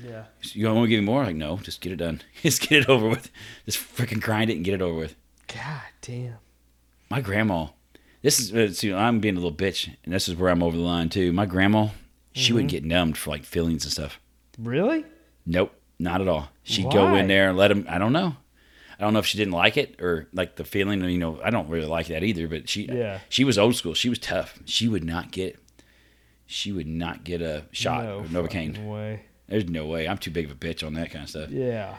Yeah. 0.01 0.23
You 0.41 0.67
want 0.67 0.86
to 0.86 0.88
give 0.89 0.99
me 1.01 1.06
more? 1.06 1.23
Like, 1.23 1.36
no, 1.36 1.58
just 1.58 1.82
get 1.82 1.91
it 1.91 1.97
done. 1.97 2.21
just 2.41 2.62
get 2.62 2.82
it 2.84 2.89
over 2.89 3.08
with. 3.08 3.29
Just 3.65 3.77
freaking 3.79 4.21
grind 4.21 4.49
it 4.49 4.56
and 4.56 4.65
get 4.65 4.73
it 4.75 4.82
over 4.82 4.97
with. 4.97 5.15
God 5.47 5.82
damn. 6.01 6.36
My 7.10 7.21
grandma. 7.21 7.67
This 8.21 8.39
is 8.39 8.53
uh, 8.53 8.73
see, 8.73 8.93
I'm 8.93 9.19
being 9.19 9.36
a 9.36 9.39
little 9.39 9.56
bitch, 9.56 9.93
and 10.06 10.13
this 10.13 10.27
is 10.29 10.36
where 10.36 10.49
I'm 10.49 10.63
over 10.63 10.75
the 10.77 10.82
line 10.84 11.10
too. 11.10 11.34
My 11.34 11.45
grandma, 11.45 11.89
she 12.32 12.53
wouldn't 12.53 12.71
get 12.71 12.86
numbed 12.86 13.17
for 13.17 13.29
like 13.32 13.43
feelings 13.43 13.84
and 13.84 13.91
stuff. 13.91 14.19
Really? 14.58 15.03
Nope, 15.45 15.73
not 15.99 16.21
at 16.21 16.27
all. 16.29 16.49
She'd 16.63 16.89
go 16.89 17.13
in 17.15 17.27
there 17.27 17.49
and 17.49 17.58
let 17.58 17.69
him. 17.69 17.86
I 17.89 17.97
don't 17.97 18.13
know. 18.13 18.38
I 18.97 19.03
don't 19.03 19.12
know 19.13 19.19
if 19.19 19.25
she 19.25 19.38
didn't 19.38 19.53
like 19.53 19.75
it 19.75 20.01
or 20.01 20.27
like 20.32 20.56
the 20.56 20.63
feeling. 20.63 21.03
You 21.03 21.17
know, 21.17 21.41
I 21.43 21.49
don't 21.49 21.67
really 21.67 21.86
like 21.88 22.08
that 22.08 22.23
either. 22.23 22.47
But 22.47 22.69
she, 22.69 22.84
Yeah. 22.86 23.19
she 23.27 23.43
was 23.43 23.58
old 23.58 23.75
school. 23.75 23.93
She 23.93 24.08
was 24.08 24.19
tough. 24.19 24.58
She 24.65 24.88
would 24.88 25.03
not 25.03 25.32
get. 25.32 25.60
She 26.45 26.71
would 26.71 26.88
not 26.88 27.23
get 27.25 27.41
a 27.41 27.65
shot 27.71 28.03
no 28.06 28.19
of 28.19 28.27
Novocaine. 28.27 28.88
way. 28.88 29.23
There's 29.47 29.67
no 29.67 29.86
way. 29.86 30.08
I'm 30.08 30.17
too 30.17 30.32
big 30.32 30.45
of 30.45 30.51
a 30.51 30.56
bitch 30.56 30.86
on 30.86 30.93
that 30.95 31.12
kind 31.12 31.23
of 31.23 31.29
stuff. 31.29 31.49
Yeah. 31.49 31.97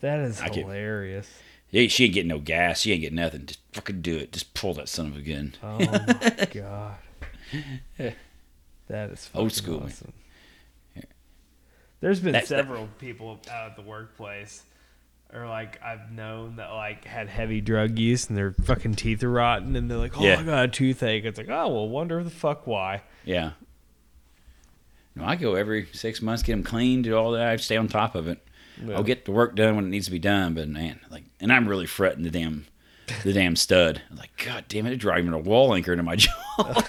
That 0.00 0.20
is 0.20 0.40
I 0.40 0.48
get- 0.48 0.64
hilarious. 0.64 1.28
Yeah, 1.72 1.86
she 1.86 2.04
ain't 2.06 2.14
getting 2.14 2.28
no 2.28 2.40
gas. 2.40 2.80
She 2.80 2.90
ain't 2.92 3.02
getting 3.02 3.16
nothing. 3.16 3.46
Just 3.46 3.60
fucking 3.72 4.02
do 4.02 4.16
it. 4.16 4.32
Just 4.32 4.54
pull 4.54 4.74
that 4.74 4.88
son 4.88 5.06
of 5.06 5.16
a 5.16 5.20
gun. 5.20 5.54
Oh 5.62 5.78
my 5.78 6.48
god. 6.52 8.14
That 8.88 9.10
is 9.10 9.30
Old 9.34 9.52
school. 9.52 9.84
Awesome. 9.84 10.12
There's 12.00 12.18
been 12.20 12.32
That's- 12.32 12.48
that- 12.48 12.56
several 12.64 12.88
people 12.98 13.38
out 13.50 13.70
at 13.70 13.76
the 13.76 13.82
workplace, 13.82 14.62
or 15.34 15.46
like 15.46 15.80
I've 15.82 16.10
known 16.10 16.56
that 16.56 16.70
like 16.70 17.04
had 17.04 17.28
heavy 17.28 17.60
drug 17.60 17.98
use 17.98 18.26
and 18.28 18.36
their 18.38 18.52
fucking 18.52 18.94
teeth 18.94 19.22
are 19.22 19.30
rotten, 19.30 19.76
and 19.76 19.88
they're 19.90 19.98
like, 19.98 20.18
"Oh, 20.18 20.24
Yeah. 20.24 20.40
I 20.40 20.42
got 20.42 20.64
a 20.64 20.68
toothache." 20.68 21.24
It's 21.26 21.36
like, 21.38 21.50
"Oh, 21.50 21.68
well, 21.68 21.88
wonder 21.90 22.24
the 22.24 22.30
fuck 22.30 22.66
why." 22.66 23.02
Yeah. 23.24 23.52
No, 25.14 25.24
I 25.24 25.36
go 25.36 25.54
every 25.54 25.86
six 25.92 26.22
months, 26.22 26.42
get 26.42 26.52
them 26.52 26.62
cleaned, 26.62 27.04
do 27.04 27.16
all 27.16 27.32
that. 27.32 27.48
I 27.48 27.56
stay 27.56 27.76
on 27.76 27.88
top 27.88 28.14
of 28.14 28.28
it. 28.28 28.38
Yeah. 28.82 28.94
I'll 28.96 29.02
get 29.02 29.24
the 29.24 29.32
work 29.32 29.56
done 29.56 29.76
when 29.76 29.84
it 29.84 29.88
needs 29.88 30.06
to 30.06 30.12
be 30.12 30.18
done. 30.18 30.54
But 30.54 30.68
man, 30.68 31.00
like, 31.10 31.24
and 31.40 31.52
I'm 31.52 31.68
really 31.68 31.86
fretting 31.86 32.22
the 32.22 32.30
damn, 32.30 32.66
the 33.24 33.32
damn 33.32 33.56
stud. 33.56 34.00
I'm 34.10 34.16
like, 34.16 34.30
God 34.44 34.64
damn 34.68 34.86
it, 34.86 34.92
it's 34.92 35.00
driving 35.00 35.32
a 35.32 35.38
wall 35.38 35.74
anchor 35.74 35.92
into 35.92 36.04
my 36.04 36.16
jaw. 36.16 36.82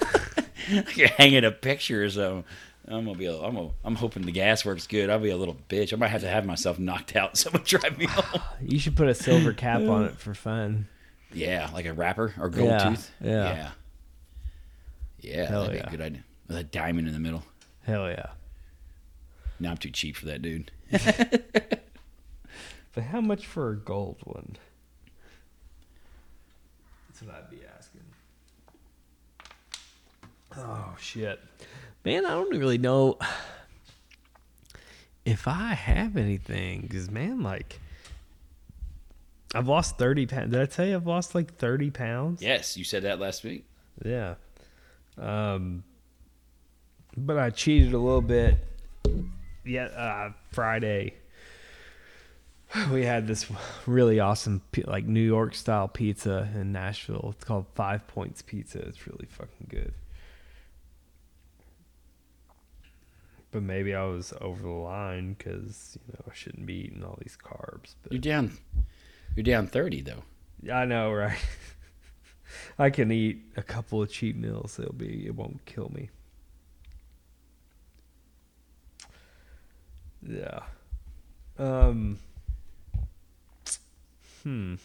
You're 0.96 1.08
hanging 1.10 1.44
a 1.44 1.52
picture, 1.52 2.10
so 2.10 2.44
I'm 2.88 3.06
gonna 3.06 3.18
be. 3.18 3.26
A, 3.26 3.36
I'm. 3.42 3.58
A, 3.58 3.72
I'm 3.84 3.96
hoping 3.96 4.24
the 4.24 4.32
gas 4.32 4.64
works 4.64 4.86
good. 4.88 5.10
I'll 5.10 5.20
be 5.20 5.32
a 5.32 5.38
little 5.38 5.58
bitch. 5.70 5.92
I 5.92 5.96
might 5.98 6.10
have 6.10 6.22
to 6.22 6.30
have 6.30 6.46
myself 6.46 6.78
knocked 6.80 7.16
out. 7.16 7.36
Someone 7.38 7.64
drive 7.66 7.98
me 7.98 8.06
home. 8.06 8.42
You 8.62 8.78
should 8.80 8.96
put 8.96 9.08
a 9.08 9.16
silver 9.16 9.54
cap 9.54 9.82
on 9.82 10.06
it 10.06 10.18
for 10.18 10.34
fun. 10.36 10.88
Yeah, 11.34 11.70
like 11.74 11.86
a 11.86 11.94
wrapper 11.94 12.34
or 12.40 12.50
gold 12.50 12.70
Yeah, 12.70 12.90
tooth. 12.90 13.12
yeah. 13.22 13.32
yeah, 13.32 13.72
yeah. 15.20 15.46
Hell 15.50 15.62
that'd 15.64 15.76
yeah. 15.78 15.82
be 15.84 15.88
a 15.88 15.92
good 15.98 16.02
idea. 16.06 16.24
With 16.48 16.58
a 16.58 16.64
diamond 16.64 17.08
in 17.08 17.14
the 17.14 17.20
middle. 17.20 17.44
Hell 17.84 18.10
yeah! 18.10 18.32
No, 19.60 19.72
I'm 19.72 19.78
too 19.78 19.90
cheap 19.90 20.16
for 20.16 20.26
that, 20.26 20.42
dude. 20.42 20.72
But 22.94 23.06
how 23.06 23.22
much 23.22 23.46
for 23.46 23.72
a 23.72 23.76
gold 23.76 24.18
one? 24.24 24.58
That's 27.08 27.22
what 27.22 27.36
I'd 27.36 27.50
be 27.50 27.62
asking. 27.78 28.02
Oh 30.58 30.96
shit, 31.00 31.40
man! 32.04 32.26
I 32.26 32.32
don't 32.32 32.52
really 32.52 32.78
know 32.78 33.18
if 35.26 35.48
I 35.48 35.74
have 35.74 36.18
anything 36.18 36.82
because 36.82 37.10
man, 37.10 37.42
like 37.42 37.80
I've 39.56 39.70
lost 39.70 39.98
thirty 39.98 40.26
pounds. 40.26 40.52
Did 40.52 40.62
I 40.62 40.66
tell 40.66 40.86
you 40.86 40.96
I've 40.96 41.08
lost 41.08 41.34
like 41.34 41.56
thirty 41.56 41.92
pounds? 41.92 42.42
Yes, 42.42 42.76
you 42.76 42.84
said 42.84 43.04
that 43.04 43.20
last 43.22 43.46
week. 43.46 43.64
Yeah. 44.04 44.36
Um, 45.18 45.84
but 47.16 47.38
I 47.38 47.50
cheated 47.50 47.94
a 47.94 48.00
little 48.00 48.22
bit. 48.22 48.58
Yeah, 49.64 49.86
uh, 49.86 50.32
Friday 50.52 51.14
we 52.92 53.04
had 53.06 53.28
this 53.28 53.46
really 53.86 54.20
awesome 54.20 54.62
like 54.86 55.06
New 55.06 55.22
York 55.22 55.56
style 55.56 55.88
pizza 55.88 56.50
in 56.56 56.72
Nashville. 56.72 57.34
It's 57.36 57.44
called 57.44 57.66
Five 57.76 58.08
Points 58.08 58.42
Pizza. 58.42 58.80
It's 58.80 59.08
really 59.08 59.28
fucking 59.30 59.68
good. 59.70 59.94
But 63.52 63.64
maybe 63.64 63.94
I 63.94 64.06
was 64.06 64.34
over 64.40 64.62
the 64.62 64.70
line 64.70 65.34
because 65.34 65.98
you 66.08 66.14
know 66.14 66.26
I 66.30 66.34
shouldn't 66.34 66.66
be 66.66 66.86
eating 66.86 67.04
all 67.04 67.18
these 67.22 67.38
carbs. 67.42 67.96
But... 68.02 68.14
You're 68.14 68.22
down. 68.22 68.58
You're 69.36 69.44
down 69.44 69.68
thirty 69.68 70.02
though. 70.02 70.24
I 70.72 70.86
know, 70.86 71.12
right? 71.14 71.38
I 72.78 72.90
can 72.90 73.12
eat 73.12 73.42
a 73.58 73.64
couple 73.64 74.02
of 74.02 74.10
cheat 74.10 74.38
meals. 74.38 74.80
It'll 74.80 74.94
be 74.94 75.26
it 75.26 75.36
won't 75.36 75.66
kill 75.66 75.92
me. 75.94 76.10
Yeah. 80.28 80.60
Um. 81.58 82.20
Hmm. 84.44 84.76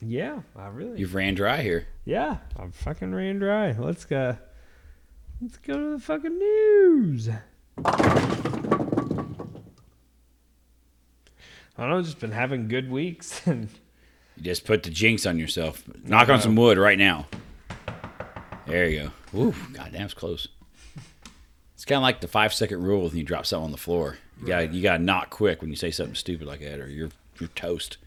Yeah, 0.00 0.40
I 0.56 0.68
really. 0.68 1.00
You've 1.00 1.14
ran 1.14 1.34
dry 1.34 1.62
here. 1.62 1.86
Yeah, 2.04 2.38
I'm 2.56 2.70
fucking 2.70 3.14
ran 3.14 3.38
dry. 3.38 3.72
Let's 3.72 4.04
go. 4.04 4.36
Let's 5.40 5.56
go 5.58 5.74
to 5.74 5.90
the 5.96 6.00
fucking 6.00 6.38
news. 6.38 7.28
I 7.84 7.90
don't 11.76 11.90
know. 11.90 12.02
Just 12.02 12.20
been 12.20 12.32
having 12.32 12.68
good 12.68 12.90
weeks, 12.90 13.40
and 13.46 13.68
You 14.36 14.42
just 14.44 14.64
put 14.64 14.82
the 14.82 14.90
jinx 14.90 15.26
on 15.26 15.38
yourself. 15.38 15.84
Knock 16.04 16.28
on 16.28 16.40
some 16.40 16.56
wood 16.56 16.78
right 16.78 16.98
now. 16.98 17.26
There 18.66 18.88
you 18.88 19.10
go. 19.32 19.38
Ooh, 19.38 19.54
goddamn, 19.72 20.04
it's 20.04 20.14
close. 20.14 20.48
It's 21.78 21.84
kind 21.84 21.98
of 21.98 22.02
like 22.02 22.20
the 22.20 22.26
five 22.26 22.52
second 22.52 22.82
rule 22.82 23.06
when 23.06 23.16
you 23.16 23.22
drop 23.22 23.46
something 23.46 23.66
on 23.66 23.70
the 23.70 23.76
floor. 23.76 24.18
You 24.40 24.48
got 24.48 24.74
you 24.74 24.82
got 24.82 24.96
to 24.96 25.02
knock 25.02 25.30
quick 25.30 25.60
when 25.60 25.70
you 25.70 25.76
say 25.76 25.92
something 25.92 26.16
stupid 26.16 26.48
like 26.48 26.58
that, 26.58 26.80
or 26.80 26.88
you're 26.88 27.10
you're 27.38 27.50
toast. 27.50 27.98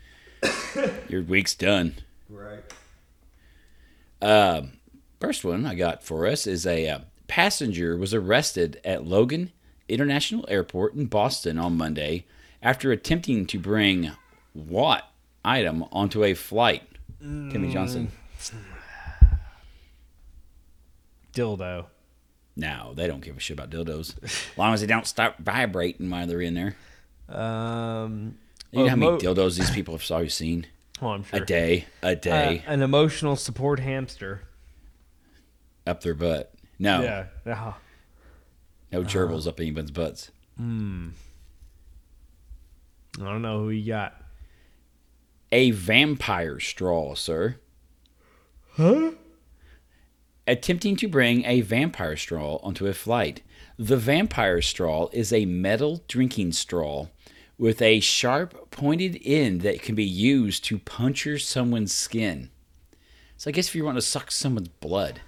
Your 1.07 1.21
week's 1.21 1.55
done. 1.55 1.95
right. 2.29 2.63
Um, 4.21 4.73
first 5.21 5.45
one 5.45 5.65
I 5.65 5.75
got 5.75 6.03
for 6.03 6.27
us 6.27 6.47
is 6.47 6.67
a 6.67 6.89
uh, 6.89 6.99
passenger 7.29 7.95
was 7.95 8.13
arrested 8.13 8.81
at 8.83 9.05
Logan 9.05 9.53
International 9.87 10.43
Airport 10.49 10.93
in 10.95 11.05
Boston 11.05 11.57
on 11.57 11.77
Monday 11.77 12.25
after 12.61 12.91
attempting 12.91 13.45
to 13.45 13.57
bring 13.57 14.11
what 14.51 15.07
item 15.45 15.85
onto 15.93 16.25
a 16.25 16.33
flight. 16.33 16.83
Timmy 17.21 17.71
Johnson. 17.71 18.11
Dildo. 21.33 21.85
No, 22.55 22.93
they 22.95 23.07
don't 23.07 23.21
give 23.23 23.37
a 23.37 23.39
shit 23.39 23.57
about 23.57 23.69
dildos. 23.69 24.15
As 24.23 24.57
long 24.57 24.73
as 24.73 24.81
they 24.81 24.87
don't 24.87 25.07
stop 25.07 25.37
vibrating 25.39 26.09
while 26.09 26.27
they're 26.27 26.41
in 26.41 26.53
there. 26.53 26.75
Um. 27.29 28.37
You 28.71 28.83
know 28.83 28.89
how 28.89 28.95
many 28.95 29.11
emo- 29.11 29.19
dildos 29.19 29.57
these 29.57 29.71
people 29.71 29.97
have 29.97 30.11
already 30.11 30.29
seen? 30.29 30.67
Oh, 31.03 31.07
I'm 31.09 31.23
sure. 31.23 31.41
A 31.41 31.45
day, 31.45 31.85
a 32.03 32.15
day, 32.15 32.63
Uh, 32.67 32.71
an 32.73 32.83
emotional 32.83 33.35
support 33.35 33.79
hamster. 33.79 34.43
up 35.87 36.03
their 36.03 36.13
butt. 36.13 36.53
No, 36.77 37.01
Yeah. 37.01 37.73
No 38.91 39.01
gerbils 39.03 39.47
up 39.47 39.59
anyone's 39.59 39.89
butts. 39.89 40.29
Hmm. 40.57 41.09
I 43.19 43.23
don't 43.23 43.41
know 43.41 43.61
who 43.63 43.69
you 43.71 43.87
got. 43.91 44.13
A 45.51 45.71
vampire 45.71 46.59
straw, 46.59 47.15
sir. 47.15 47.55
Huh? 48.73 49.11
Attempting 50.47 50.95
to 50.97 51.07
bring 51.07 51.45
a 51.45 51.61
vampire 51.61 52.17
straw 52.17 52.57
onto 52.63 52.87
a 52.87 52.93
flight. 52.93 53.41
The 53.77 53.97
vampire 53.97 54.61
straw 54.61 55.07
is 55.11 55.31
a 55.31 55.45
metal 55.45 56.03
drinking 56.07 56.51
straw 56.53 57.07
with 57.57 57.81
a 57.81 57.99
sharp 57.99 58.71
pointed 58.71 59.19
end 59.23 59.61
that 59.61 59.81
can 59.81 59.95
be 59.95 60.03
used 60.05 60.63
to 60.65 60.79
puncture 60.79 61.37
someone's 61.37 61.93
skin. 61.93 62.49
So 63.37 63.49
I 63.49 63.53
guess 63.53 63.67
if 63.67 63.75
you 63.75 63.83
want 63.85 63.97
to 63.97 64.01
suck 64.01 64.31
someone's 64.31 64.67
blood, 64.67 65.21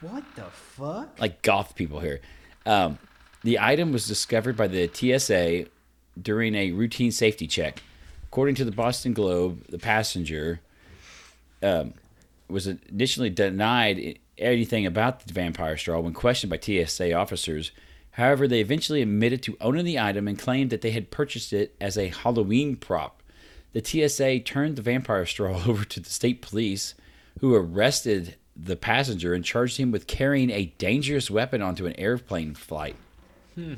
What 0.00 0.24
the 0.36 0.44
fuck? 0.44 1.18
like 1.20 1.42
goth 1.42 1.74
people 1.74 2.00
here. 2.00 2.20
Um, 2.66 2.98
the 3.42 3.58
item 3.58 3.92
was 3.92 4.06
discovered 4.06 4.56
by 4.56 4.68
the 4.68 4.88
TSA 4.92 5.66
during 6.20 6.54
a 6.54 6.70
routine 6.72 7.10
safety 7.10 7.46
check. 7.46 7.82
According 8.24 8.54
to 8.56 8.64
the 8.64 8.72
Boston 8.72 9.12
Globe, 9.12 9.64
the 9.68 9.78
passenger 9.78 10.60
um, 11.62 11.94
was 12.48 12.66
initially 12.66 13.30
denied 13.30 14.18
anything 14.38 14.86
about 14.86 15.26
the 15.26 15.32
vampire 15.32 15.76
straw 15.76 16.00
when 16.00 16.14
questioned 16.14 16.50
by 16.50 16.58
TSA 16.58 17.12
officers. 17.12 17.72
However, 18.12 18.46
they 18.46 18.60
eventually 18.60 19.02
admitted 19.02 19.42
to 19.44 19.56
owning 19.60 19.84
the 19.84 19.98
item 19.98 20.28
and 20.28 20.38
claimed 20.38 20.70
that 20.70 20.82
they 20.82 20.90
had 20.90 21.10
purchased 21.10 21.52
it 21.52 21.74
as 21.80 21.96
a 21.96 22.08
Halloween 22.08 22.76
prop. 22.76 23.22
The 23.72 23.82
TSA 23.84 24.40
turned 24.40 24.76
the 24.76 24.82
vampire 24.82 25.26
straw 25.26 25.62
over 25.66 25.84
to 25.84 26.00
the 26.00 26.10
state 26.10 26.42
police, 26.42 26.94
who 27.40 27.54
arrested 27.54 28.36
the 28.54 28.76
passenger 28.76 29.32
and 29.32 29.44
charged 29.44 29.78
him 29.78 29.90
with 29.90 30.06
carrying 30.06 30.50
a 30.50 30.66
dangerous 30.76 31.30
weapon 31.30 31.62
onto 31.62 31.86
an 31.86 31.98
airplane 31.98 32.54
flight. 32.54 32.96
Hmm. 33.54 33.74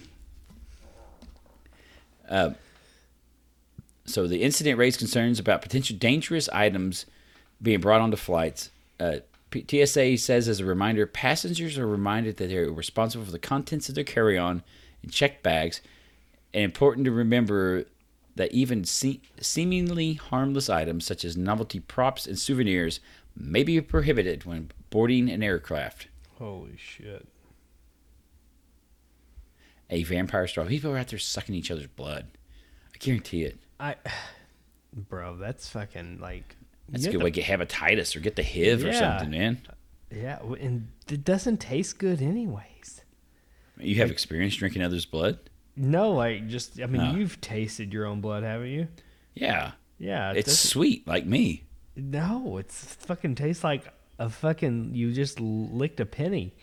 Uh, 2.28 2.50
so 4.04 4.26
the 4.26 4.42
incident 4.42 4.78
raised 4.78 4.98
concerns 4.98 5.38
about 5.38 5.62
potential 5.62 5.96
dangerous 5.96 6.48
items 6.48 7.06
being 7.62 7.80
brought 7.80 8.00
onto 8.00 8.16
flights. 8.16 8.70
Uh, 8.98 9.18
TSA 9.54 10.18
says, 10.18 10.48
as 10.48 10.60
a 10.60 10.64
reminder, 10.64 11.06
passengers 11.06 11.78
are 11.78 11.86
reminded 11.86 12.36
that 12.36 12.48
they're 12.48 12.70
responsible 12.70 13.24
for 13.24 13.32
the 13.32 13.38
contents 13.38 13.88
of 13.88 13.94
their 13.94 14.04
carry-on 14.04 14.62
and 15.02 15.12
checked 15.12 15.42
bags, 15.42 15.80
and 16.52 16.64
important 16.64 17.04
to 17.04 17.10
remember 17.10 17.84
that 18.36 18.52
even 18.52 18.84
se- 18.84 19.20
seemingly 19.40 20.14
harmless 20.14 20.68
items 20.68 21.04
such 21.04 21.24
as 21.24 21.36
novelty 21.36 21.80
props 21.80 22.26
and 22.26 22.38
souvenirs 22.38 23.00
may 23.36 23.62
be 23.62 23.80
prohibited 23.80 24.44
when 24.44 24.70
boarding 24.90 25.30
an 25.30 25.42
aircraft. 25.42 26.08
Holy 26.38 26.76
shit. 26.76 27.28
A 29.90 30.02
vampire 30.02 30.46
straw. 30.46 30.64
People 30.64 30.90
are 30.92 30.98
out 30.98 31.08
there 31.08 31.18
sucking 31.18 31.54
each 31.54 31.70
other's 31.70 31.86
blood. 31.86 32.26
I 32.94 32.98
guarantee 32.98 33.44
it. 33.44 33.58
I, 33.78 33.96
bro, 34.92 35.36
that's 35.36 35.68
fucking 35.68 36.18
like. 36.20 36.56
That's 36.88 37.04
a 37.04 37.08
good 37.08 37.14
have 37.14 37.22
way 37.24 37.30
to 37.30 37.40
get 37.42 37.44
hepatitis 37.46 38.14
or 38.14 38.20
get 38.20 38.36
the 38.36 38.42
HIV 38.42 38.84
or 38.84 38.92
something, 38.92 39.30
man. 39.30 39.60
Yeah, 40.10 40.38
and 40.60 40.88
it 41.10 41.24
doesn't 41.24 41.58
taste 41.58 41.98
good 41.98 42.20
anyways. 42.22 43.02
You 43.80 43.96
have 43.96 44.10
experience 44.10 44.54
drinking 44.56 44.82
others' 44.82 45.06
blood? 45.06 45.38
No, 45.76 46.12
like 46.12 46.46
just 46.48 46.80
I 46.80 46.86
mean, 46.86 47.02
No. 47.02 47.14
you've 47.16 47.40
tasted 47.40 47.92
your 47.92 48.06
own 48.06 48.20
blood, 48.20 48.42
haven't 48.44 48.68
you? 48.68 48.88
Yeah. 49.34 49.72
Yeah, 49.98 50.30
it 50.32 50.38
It's 50.38 50.56
sweet, 50.58 51.06
like 51.06 51.26
me. 51.26 51.64
no, 51.96 52.58
it's 52.58 52.94
fucking 52.94 53.34
tastes 53.36 53.64
like 53.64 53.92
a 54.18 54.28
fucking 54.30 54.94
you 54.94 55.12
just 55.12 55.40
licked 55.40 55.98
a 55.98 56.06
penny, 56.06 56.54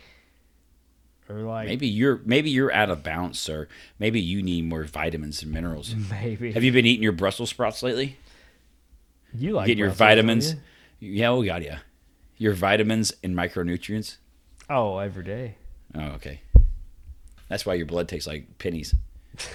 or 1.29 1.41
like 1.41 1.67
Maybe 1.67 1.87
you're 1.87 2.21
maybe 2.25 2.49
you're 2.49 2.71
out 2.71 2.89
of 2.89 3.03
balance, 3.03 3.39
sir. 3.39 3.67
Maybe 3.99 4.19
you 4.21 4.41
need 4.41 4.65
more 4.65 4.83
vitamins 4.83 5.43
and 5.43 5.51
minerals. 5.51 5.93
maybe 6.11 6.51
Have 6.53 6.63
you 6.63 6.71
been 6.71 6.85
eating 6.85 7.03
your 7.03 7.11
Brussels 7.11 7.49
sprouts 7.49 7.83
lately? 7.83 8.17
You 9.33 9.53
like 9.53 9.67
Getting 9.67 9.79
your 9.79 9.89
vitamins? 9.91 10.55
you? 10.99 11.11
Yeah, 11.11 11.33
we 11.35 11.45
got 11.45 11.61
you. 11.63 11.75
Your 12.37 12.53
vitamins 12.53 13.13
and 13.23 13.35
micronutrients. 13.35 14.17
Oh, 14.69 14.97
every 14.97 15.23
day. 15.23 15.55
Oh, 15.95 16.01
okay. 16.15 16.41
That's 17.49 17.65
why 17.65 17.73
your 17.75 17.85
blood 17.85 18.07
tastes 18.07 18.27
like 18.27 18.57
pennies. 18.57 18.95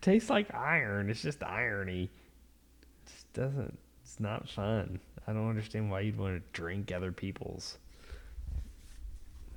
tastes 0.00 0.30
like 0.30 0.52
iron. 0.54 1.10
It's 1.10 1.22
just 1.22 1.42
irony. 1.42 2.04
It 2.04 3.10
just 3.10 3.32
doesn't. 3.32 3.78
It's 4.02 4.18
not 4.20 4.48
fun. 4.48 5.00
I 5.26 5.32
don't 5.32 5.48
understand 5.48 5.90
why 5.90 6.00
you'd 6.00 6.18
want 6.18 6.36
to 6.36 6.42
drink 6.60 6.92
other 6.92 7.12
people's. 7.12 7.78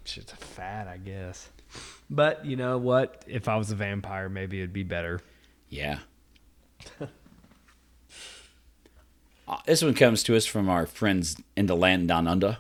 It's 0.02 0.14
just 0.14 0.34
a 0.34 0.36
fad, 0.38 0.88
I 0.88 0.98
guess. 0.98 1.50
But 2.10 2.46
you 2.46 2.56
know 2.56 2.78
what? 2.78 3.24
If 3.28 3.48
I 3.48 3.56
was 3.56 3.72
a 3.72 3.76
vampire, 3.76 4.30
maybe 4.30 4.60
it'd 4.60 4.74
be 4.74 4.84
better. 4.84 5.20
Yeah. 5.70 6.00
Uh, 9.48 9.58
this 9.66 9.84
one 9.84 9.94
comes 9.94 10.24
to 10.24 10.36
us 10.36 10.46
from 10.46 10.70
our 10.70 10.86
friends 10.86 11.38
in 11.56 11.68
the 11.68 11.76
land 11.76 12.08
down 12.08 12.28
under. 12.28 12.58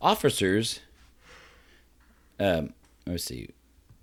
Officers, 0.00 0.80
um, 2.38 2.72
let's 3.06 3.24
see, 3.24 3.50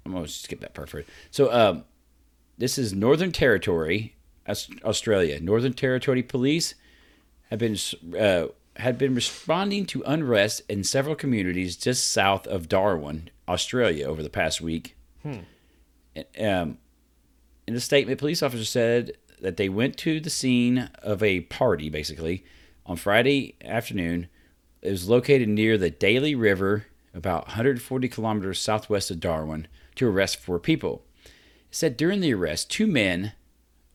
I'm 0.06 0.14
gonna 0.14 0.28
skip 0.28 0.60
that 0.62 0.74
part 0.74 0.90
first. 0.90 1.10
So, 1.32 1.52
um, 1.52 1.84
this 2.58 2.78
is 2.78 2.94
Northern 2.94 3.32
Territory, 3.32 4.16
Australia. 4.48 5.40
Northern 5.40 5.74
Territory 5.74 6.24
police 6.24 6.76
have 7.50 7.60
been 7.60 7.78
uh, 8.18 8.48
had 8.78 8.98
been 8.98 9.16
responding 9.16 9.86
to 9.88 10.04
unrest 10.06 10.62
in 10.70 10.84
several 10.84 11.16
communities 11.16 11.76
just 11.76 12.10
south 12.12 12.46
of 12.48 12.70
Darwin, 12.70 13.30
Australia, 13.48 14.06
over 14.08 14.22
the 14.22 14.30
past 14.30 14.62
week. 14.62 14.96
Um, 16.40 16.78
in 17.68 17.76
a 17.76 17.80
statement, 17.80 18.20
police 18.20 18.42
officers 18.44 18.70
said 18.70 19.14
that 19.42 19.58
they 19.58 19.70
went 19.70 19.98
to 19.98 20.20
the 20.20 20.30
scene 20.30 20.90
of 21.02 21.22
a 21.22 21.42
party, 21.42 21.90
basically, 21.90 22.44
on 22.86 22.98
Friday 22.98 23.56
afternoon. 23.64 24.28
It 24.82 24.92
was 24.92 25.10
located 25.10 25.50
near 25.50 25.78
the 25.78 25.90
Daly 25.90 26.36
River, 26.36 26.86
about 27.14 27.48
140 27.48 28.08
kilometers 28.08 28.60
southwest 28.60 29.12
of 29.12 29.20
Darwin, 29.20 29.68
to 29.96 30.08
arrest 30.08 30.38
four 30.38 30.60
people. 30.60 31.04
It 31.26 31.32
said 31.72 31.98
during 31.98 32.22
the 32.22 32.34
arrest, 32.34 32.72
two 32.72 32.88
men 32.88 33.34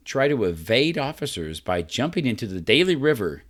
tried 0.05 0.28
to 0.28 0.44
evade 0.44 0.98
officers 0.98 1.61
by 1.61 1.83
jumping 1.83 2.26
into 2.26 2.46
the 2.46 2.61
Daly 2.61 2.96
River, 2.96 3.44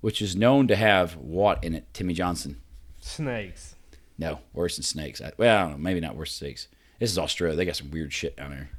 which 0.00 0.20
is 0.20 0.36
known 0.36 0.68
to 0.68 0.76
have 0.76 1.16
what 1.16 1.62
in 1.62 1.74
it, 1.74 1.92
Timmy 1.94 2.14
Johnson? 2.14 2.60
Snakes. 3.00 3.74
No, 4.18 4.40
worse 4.52 4.76
than 4.76 4.82
snakes. 4.82 5.20
I, 5.20 5.32
well, 5.36 5.56
I 5.56 5.62
don't 5.62 5.70
know, 5.72 5.78
maybe 5.78 6.00
not 6.00 6.16
worse 6.16 6.38
than 6.38 6.48
snakes. 6.48 6.68
This 6.98 7.10
is 7.10 7.18
Australia. 7.18 7.56
They 7.56 7.64
got 7.64 7.76
some 7.76 7.90
weird 7.90 8.12
shit 8.12 8.36
down 8.36 8.50
there. 8.50 8.70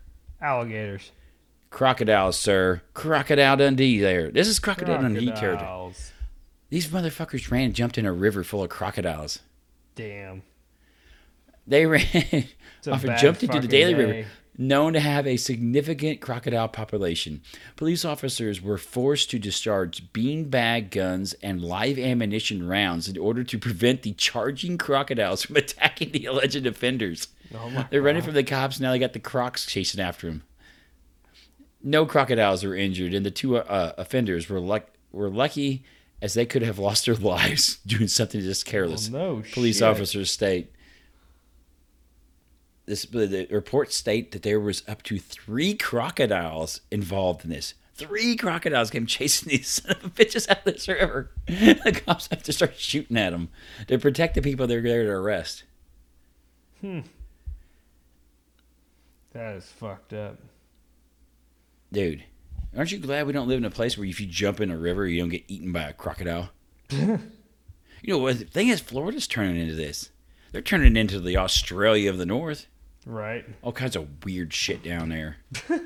Alligators. 0.41 1.11
Crocodiles, 1.69 2.37
sir. 2.37 2.81
Crocodile 2.93 3.57
Dundee 3.57 3.99
there. 3.99 4.31
This 4.31 4.47
is 4.47 4.59
Crocodile 4.59 5.01
Dundee 5.01 5.31
character. 5.31 5.91
These 6.69 6.87
motherfuckers 6.87 7.51
ran 7.51 7.65
and 7.65 7.73
jumped 7.75 7.97
in 7.97 8.05
a 8.05 8.13
river 8.13 8.43
full 8.43 8.63
of 8.63 8.69
crocodiles. 8.69 9.39
Damn. 9.95 10.43
They 11.67 11.85
ran 11.85 12.05
off 12.87 13.03
and 13.03 13.17
jumped 13.17 13.43
into 13.43 13.59
the 13.59 13.67
Daly 13.67 13.93
day. 13.93 13.99
River, 13.99 14.27
known 14.57 14.93
to 14.93 14.99
have 14.99 15.27
a 15.27 15.37
significant 15.37 16.21
crocodile 16.21 16.67
population. 16.67 17.41
Police 17.75 18.05
officers 18.05 18.61
were 18.61 18.77
forced 18.77 19.29
to 19.31 19.39
discharge 19.39 20.11
beanbag 20.13 20.91
guns 20.91 21.33
and 21.41 21.61
live 21.61 21.97
ammunition 21.97 22.67
rounds 22.67 23.07
in 23.07 23.17
order 23.17 23.43
to 23.43 23.57
prevent 23.57 24.03
the 24.03 24.13
charging 24.13 24.77
crocodiles 24.77 25.43
from 25.43 25.55
attacking 25.57 26.11
the 26.11 26.25
alleged 26.25 26.65
offenders. 26.65 27.27
Oh 27.53 27.87
They're 27.89 28.01
running 28.01 28.21
from 28.21 28.33
the 28.33 28.43
cops. 28.43 28.79
Now 28.79 28.91
they 28.91 28.99
got 28.99 29.13
the 29.13 29.19
crocs 29.19 29.65
chasing 29.65 30.01
after 30.01 30.27
them. 30.27 30.43
No 31.87 32.05
crocodiles 32.07 32.63
were 32.63 32.75
injured, 32.75 33.13
and 33.13 33.23
the 33.25 33.29
two 33.31 33.57
uh, 33.57 33.93
offenders 33.97 34.49
were 34.49 34.59
luck- 34.59 34.89
were 35.11 35.29
lucky 35.29 35.83
as 36.21 36.33
they 36.33 36.45
could 36.45 36.63
have 36.63 36.79
lost 36.87 37.05
their 37.05 37.15
lives 37.15 37.77
doing 37.85 38.07
something 38.07 38.41
just 38.41 38.65
careless. 38.65 39.07
Oh, 39.13 39.17
no 39.17 39.43
Police 39.53 39.77
shit. 39.77 39.87
officers 39.87 40.31
state. 40.31 40.71
This 42.87 43.05
the 43.05 43.47
reports 43.51 43.95
state 43.95 44.31
that 44.31 44.41
there 44.43 44.59
was 44.59 44.83
up 44.87 45.03
to 45.03 45.17
three 45.19 45.75
crocodiles 45.75 46.81
involved 46.91 47.43
in 47.43 47.51
this. 47.51 47.75
Three 47.95 48.35
crocodiles 48.35 48.89
came 48.89 49.05
chasing 49.05 49.49
these 49.51 49.67
son 49.67 49.95
of 50.03 50.15
bitches 50.15 50.49
out 50.49 50.59
of 50.59 50.63
this 50.73 50.87
river. 50.87 51.31
The 51.47 52.01
cops 52.05 52.27
have 52.29 52.43
to 52.43 52.51
start 52.53 52.75
shooting 52.77 53.15
at 53.17 53.29
them 53.29 53.49
to 53.87 53.97
protect 53.99 54.33
the 54.35 54.41
people 54.41 54.65
they're 54.67 54.81
there 54.81 55.03
to 55.03 55.09
arrest. 55.11 55.63
Hmm. 56.81 57.01
That 59.33 59.55
is 59.55 59.65
fucked 59.65 60.13
up. 60.13 60.37
Dude, 61.91 62.23
aren't 62.75 62.91
you 62.91 62.97
glad 62.99 63.27
we 63.27 63.33
don't 63.33 63.47
live 63.47 63.57
in 63.57 63.65
a 63.65 63.69
place 63.71 63.97
where 63.97 64.07
if 64.07 64.19
you 64.19 64.27
jump 64.27 64.59
in 64.59 64.71
a 64.71 64.77
river, 64.77 65.07
you 65.07 65.21
don't 65.21 65.29
get 65.29 65.43
eaten 65.47 65.71
by 65.71 65.83
a 65.83 65.93
crocodile? 65.93 66.49
you 66.89 67.19
know 68.07 68.17
what? 68.17 68.39
The 68.39 68.45
thing 68.45 68.67
is, 68.67 68.81
Florida's 68.81 69.27
turning 69.27 69.57
into 69.57 69.75
this. 69.75 70.09
They're 70.51 70.61
turning 70.61 70.95
into 70.95 71.19
the 71.19 71.37
Australia 71.37 72.09
of 72.09 72.17
the 72.17 72.25
North. 72.25 72.67
Right. 73.05 73.45
All 73.61 73.71
kinds 73.71 73.95
of 73.95 74.23
weird 74.25 74.53
shit 74.53 74.83
down 74.83 75.09
there. 75.09 75.37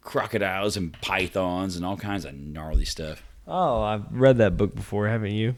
Crocodiles 0.00 0.76
and 0.76 0.92
pythons 1.00 1.76
and 1.76 1.84
all 1.84 1.96
kinds 1.96 2.24
of 2.24 2.34
gnarly 2.34 2.84
stuff. 2.84 3.22
Oh, 3.46 3.82
I've 3.82 4.04
read 4.10 4.38
that 4.38 4.56
book 4.56 4.74
before, 4.74 5.08
haven't 5.08 5.32
you? 5.32 5.54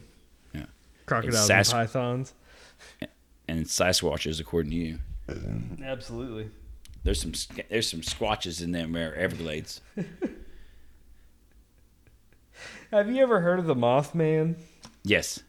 Yeah. 0.53 0.67
Crocodiles 1.07 1.49
and 1.51 1.67
Sas- 1.67 1.73
pythons. 1.73 2.35
And 3.47 3.65
Sasquatches, 3.67 4.41
according 4.41 4.71
to 4.71 4.77
you. 4.77 4.99
Absolutely. 5.85 6.51
There's 7.03 7.21
some 7.21 7.33
there's 7.69 7.91
some 7.91 8.03
squatches 8.03 8.63
in 8.63 8.73
them 8.73 8.93
there, 8.93 9.15
Everglades. 9.15 9.81
Have 12.91 13.11
you 13.11 13.23
ever 13.23 13.41
heard 13.41 13.59
of 13.59 13.67
the 13.67 13.75
Mothman? 13.75 14.57
Yes. 15.03 15.43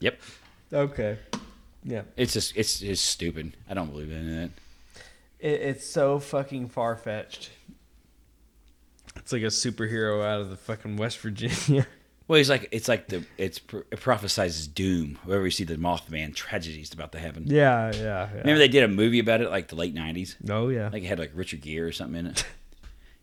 Yep. 0.00 0.20
Okay. 0.72 1.18
Yeah. 1.84 2.02
It's 2.16 2.32
just 2.32 2.56
it's 2.56 2.80
it's 2.82 3.00
stupid. 3.00 3.56
I 3.68 3.74
don't 3.74 3.90
believe 3.90 4.10
in 4.10 4.28
it. 4.28 4.50
It, 5.38 5.60
it's 5.60 5.86
so 5.86 6.18
fucking 6.18 6.68
far 6.68 6.96
fetched. 6.96 7.50
It's 9.16 9.32
like 9.32 9.42
a 9.42 9.46
superhero 9.46 10.24
out 10.24 10.40
of 10.40 10.50
the 10.50 10.56
fucking 10.56 10.96
West 10.96 11.18
Virginia. 11.18 11.86
Well, 12.28 12.40
it's 12.40 12.48
like 12.48 12.68
it's 12.72 12.88
like 12.88 13.06
the 13.08 13.24
it's 13.38 13.58
it 13.58 14.00
prophesizes 14.00 14.72
doom. 14.72 15.18
Wherever 15.24 15.44
you 15.44 15.50
see 15.52 15.64
the 15.64 15.76
Mothman 15.76 16.34
tragedies 16.34 16.92
about 16.92 17.12
to 17.12 17.18
happen. 17.20 17.44
yeah, 17.46 17.92
yeah, 17.94 18.00
yeah. 18.02 18.28
Remember 18.38 18.58
they 18.58 18.68
did 18.68 18.82
a 18.82 18.88
movie 18.88 19.20
about 19.20 19.40
it 19.40 19.50
like 19.50 19.68
the 19.68 19.76
late 19.76 19.94
'90s. 19.94 20.34
Oh 20.50 20.68
yeah. 20.68 20.88
Like 20.92 21.02
it 21.04 21.06
had 21.06 21.18
like 21.20 21.30
Richard 21.34 21.60
Gere 21.60 21.86
or 21.86 21.92
something 21.92 22.18
in 22.20 22.26
it. 22.28 22.44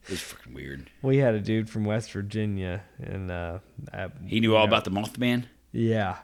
It 0.05 0.09
was 0.09 0.19
fucking 0.19 0.53
weird. 0.53 0.89
we 1.01 1.15
had 1.19 1.33
a 1.33 1.39
dude 1.39 1.69
from 1.69 1.85
West 1.85 2.11
Virginia, 2.11 2.83
and 3.01 3.31
uh, 3.31 3.59
I- 3.93 4.09
He 4.27 4.41
knew 4.41 4.53
all 4.53 4.63
yeah. 4.63 4.67
about 4.67 4.83
the 4.83 4.91
Mothman. 4.91 5.45
Yeah, 5.71 6.17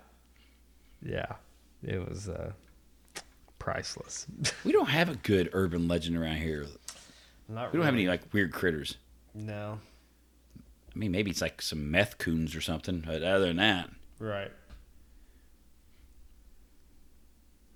yeah. 1.02 1.36
It 1.82 2.06
was 2.10 2.28
uh, 2.28 2.52
priceless. 3.58 4.26
We 4.66 4.74
don't 4.74 4.90
have 4.90 5.08
a 5.08 5.16
good 5.16 5.50
urban 5.54 5.88
legend 5.88 6.18
around 6.18 6.38
here. 6.38 6.66
Not 7.48 7.72
We 7.72 7.78
don't 7.78 7.86
have 7.86 7.94
any 7.94 8.08
like 8.08 8.22
weird 8.34 8.52
critters. 8.52 8.98
No. 9.34 9.80
I 11.00 11.02
mean, 11.02 11.12
maybe 11.14 11.32
it's 11.32 11.40
like 11.42 11.62
some 11.62 11.92
meth 11.92 12.18
coons 12.18 12.54
or 12.54 12.60
something. 12.60 13.02
But 13.06 13.24
other 13.24 13.46
than 13.48 13.56
that, 13.56 13.90
Right. 14.20 14.52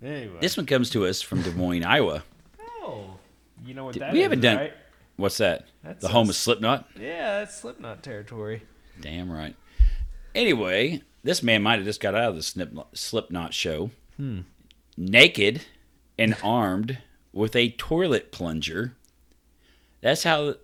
Anyway. 0.02 0.36
this 0.42 0.58
one 0.58 0.66
comes 0.66 0.90
to 0.90 1.06
us 1.06 1.22
from 1.22 1.40
Des 1.40 1.52
Moines, 1.52 1.84
Iowa. 1.84 2.22
Oh, 2.82 3.16
you 3.64 3.72
know 3.72 3.86
what 3.86 3.94
Did- 3.94 4.02
that 4.02 4.12
we 4.12 4.20
haven't 4.20 4.40
done- 4.40 4.58
right? 4.58 4.74
What's 5.16 5.38
that? 5.38 5.66
That's 5.82 6.02
the 6.02 6.08
home 6.08 6.28
of 6.28 6.34
Slipknot. 6.36 6.86
Yeah, 7.00 7.38
that's 7.38 7.54
Slipknot 7.60 8.02
territory. 8.02 8.64
Damn 9.00 9.32
right. 9.32 9.56
Anyway, 10.34 11.00
this 11.22 11.42
man 11.42 11.62
might 11.62 11.76
have 11.76 11.84
just 11.86 12.02
got 12.02 12.14
out 12.14 12.28
of 12.28 12.36
the 12.36 12.42
Slipknot, 12.42 12.94
Slipknot 12.98 13.54
show, 13.54 13.90
hmm. 14.18 14.40
naked 14.98 15.62
and 16.18 16.36
armed 16.42 16.98
with 17.32 17.56
a 17.56 17.70
toilet 17.70 18.32
plunger. 18.32 18.96
That's 20.02 20.24
how 20.24 20.56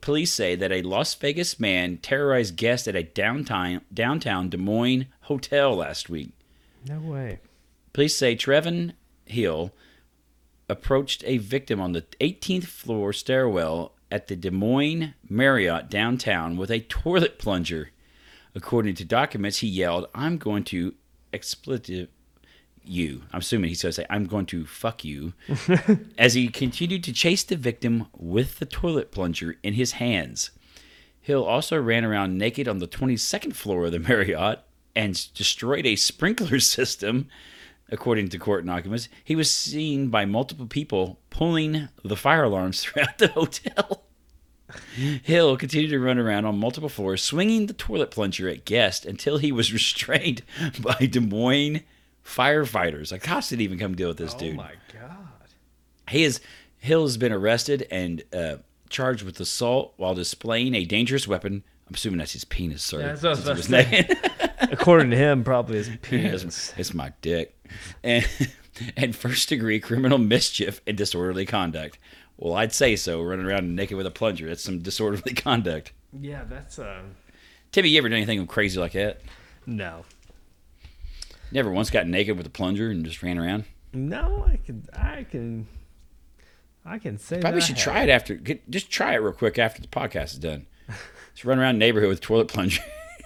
police 0.00 0.32
say 0.32 0.54
that 0.56 0.72
a 0.72 0.82
Las 0.82 1.14
Vegas 1.14 1.60
man 1.60 1.98
terrorized 1.98 2.56
guests 2.56 2.88
at 2.88 2.96
a 2.96 3.02
downtown 3.02 3.82
downtown 3.92 4.48
Des 4.48 4.56
Moines 4.56 5.06
hotel 5.22 5.76
last 5.76 6.08
week. 6.08 6.30
No 6.88 7.00
way. 7.00 7.40
Police 7.92 8.16
say 8.16 8.36
Trevin 8.36 8.92
Hill 9.24 9.72
approached 10.68 11.22
a 11.26 11.38
victim 11.38 11.80
on 11.80 11.92
the 11.92 12.02
18th 12.20 12.66
floor 12.66 13.12
stairwell 13.12 13.92
at 14.10 14.28
the 14.28 14.36
Des 14.36 14.50
Moines 14.50 15.14
Marriott 15.28 15.90
downtown 15.90 16.56
with 16.56 16.70
a 16.70 16.80
toilet 16.80 17.38
plunger. 17.38 17.90
According 18.54 18.94
to 18.96 19.04
documents, 19.04 19.58
he 19.58 19.68
yelled, 19.68 20.06
I'm 20.14 20.38
going 20.38 20.64
to 20.64 20.94
expletive 21.32 22.08
you. 22.88 23.22
I'm 23.32 23.40
assuming 23.40 23.68
he's 23.68 23.82
going 23.82 23.90
to 23.90 23.94
say, 23.94 24.06
I'm 24.08 24.26
going 24.26 24.46
to 24.46 24.66
fuck 24.66 25.04
you. 25.04 25.32
as 26.18 26.34
he 26.34 26.48
continued 26.48 27.04
to 27.04 27.12
chase 27.12 27.42
the 27.42 27.56
victim 27.56 28.06
with 28.16 28.58
the 28.58 28.66
toilet 28.66 29.10
plunger 29.12 29.56
in 29.62 29.74
his 29.74 29.92
hands. 29.92 30.50
Hill 31.20 31.44
also 31.44 31.80
ran 31.80 32.04
around 32.04 32.38
naked 32.38 32.68
on 32.68 32.78
the 32.78 32.86
22nd 32.86 33.54
floor 33.54 33.86
of 33.86 33.92
the 33.92 33.98
Marriott 33.98 34.60
and 34.94 35.34
destroyed 35.34 35.84
a 35.84 35.96
sprinkler 35.96 36.60
system, 36.60 37.28
according 37.90 38.28
to 38.28 38.38
court 38.38 38.64
documents. 38.64 39.08
He 39.24 39.36
was 39.36 39.50
seen 39.50 40.08
by 40.08 40.24
multiple 40.24 40.66
people 40.66 41.18
pulling 41.30 41.88
the 42.04 42.16
fire 42.16 42.44
alarms 42.44 42.80
throughout 42.84 43.18
the 43.18 43.28
hotel. 43.28 44.04
Hill 45.22 45.56
continued 45.56 45.90
to 45.90 46.00
run 46.00 46.18
around 46.18 46.44
on 46.44 46.58
multiple 46.58 46.88
floors, 46.88 47.22
swinging 47.22 47.66
the 47.66 47.72
toilet 47.72 48.10
plunger 48.10 48.48
at 48.48 48.64
guests 48.64 49.06
until 49.06 49.38
he 49.38 49.52
was 49.52 49.72
restrained 49.72 50.42
by 50.80 51.06
Des 51.06 51.20
Moines 51.20 51.82
firefighters. 52.26 53.12
Like 53.12 53.22
cops 53.22 53.48
didn't 53.50 53.62
even 53.62 53.78
come 53.78 53.94
deal 53.94 54.08
with 54.08 54.18
this 54.18 54.34
oh 54.34 54.38
dude. 54.38 54.54
Oh 54.54 54.56
my 54.56 54.72
god. 54.92 55.28
He 56.10 56.24
is 56.24 56.40
Hill 56.78 57.02
has 57.02 57.16
been 57.16 57.32
arrested 57.32 57.86
and 57.90 58.22
uh, 58.32 58.56
charged 58.88 59.22
with 59.22 59.40
assault 59.40 59.94
while 59.96 60.14
displaying 60.14 60.74
a 60.74 60.84
dangerous 60.84 61.26
weapon. 61.26 61.62
I'm 61.88 61.94
assuming 61.94 62.18
that's 62.18 62.32
his 62.32 62.44
penis, 62.44 62.82
sir. 62.82 63.00
Yeah, 63.00 63.14
that's 63.14 63.22
what 63.22 63.48
I 63.48 63.52
was 63.52 63.66
since 63.66 63.68
about 63.68 63.92
it 63.92 64.08
to 64.08 64.14
was 64.14 64.30
naked. 64.30 64.72
According 64.72 65.10
to 65.10 65.16
him, 65.16 65.44
probably 65.44 65.76
his 65.76 65.88
it's, 66.02 66.08
penis. 66.08 66.74
it's 66.76 66.94
my 66.94 67.12
dick. 67.22 67.56
And 68.02 68.26
and 68.96 69.14
first 69.14 69.48
degree 69.48 69.80
criminal 69.80 70.18
mischief 70.18 70.80
and 70.86 70.96
disorderly 70.96 71.46
conduct. 71.46 71.98
Well, 72.36 72.54
I'd 72.54 72.72
say 72.72 72.96
so. 72.96 73.22
Running 73.22 73.46
around 73.46 73.74
naked 73.74 73.96
with 73.96 74.06
a 74.06 74.10
plunger. 74.10 74.48
That's 74.48 74.62
some 74.62 74.80
disorderly 74.80 75.32
conduct. 75.34 75.92
yeah, 76.12 76.44
that's 76.44 76.78
uh 76.78 77.02
Timmy, 77.72 77.90
you 77.90 77.98
ever 77.98 78.08
done 78.08 78.16
anything 78.16 78.46
crazy 78.46 78.78
like 78.80 78.92
that? 78.92 79.20
no. 79.66 80.04
Never 81.52 81.70
once 81.70 81.90
got 81.90 82.06
naked 82.06 82.36
with 82.36 82.46
a 82.46 82.50
plunger 82.50 82.90
and 82.90 83.04
just 83.04 83.22
ran 83.22 83.38
around. 83.38 83.64
No, 83.92 84.44
I 84.48 84.56
can 84.56 84.84
I 84.92 85.24
can 85.24 85.66
I 86.84 86.98
can 86.98 87.18
say 87.18 87.40
Probably 87.40 87.60
that 87.60 87.64
I 87.64 87.66
should 87.66 87.76
try 87.76 88.02
it 88.02 88.08
after. 88.10 88.34
Get, 88.34 88.68
just 88.70 88.90
try 88.90 89.14
it 89.14 89.18
real 89.18 89.32
quick 89.32 89.58
after 89.58 89.80
the 89.82 89.88
podcast 89.88 90.32
is 90.32 90.38
done. 90.38 90.66
Just 91.34 91.44
run 91.44 91.58
around 91.58 91.74
the 91.76 91.78
neighborhood 91.80 92.08
with 92.10 92.18
a 92.18 92.22
toilet 92.22 92.48
plunger. 92.48 92.82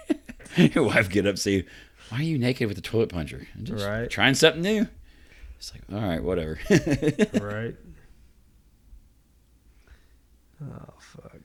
Your 0.55 0.83
wife 0.85 1.09
get 1.09 1.25
up, 1.27 1.37
see, 1.37 1.63
why 2.09 2.19
are 2.19 2.23
you 2.23 2.37
naked 2.37 2.67
with 2.67 2.77
a 2.77 2.81
toilet 2.81 3.09
plunger? 3.09 3.47
I'm 3.55 3.63
just 3.63 3.85
Right. 3.85 4.09
Trying 4.09 4.33
something 4.35 4.61
new. 4.61 4.87
It's 5.57 5.71
like, 5.73 5.83
all 5.93 6.07
right, 6.07 6.23
whatever. 6.23 6.59
right? 7.39 7.75
Oh 10.63 10.93
fuck. 10.99 11.39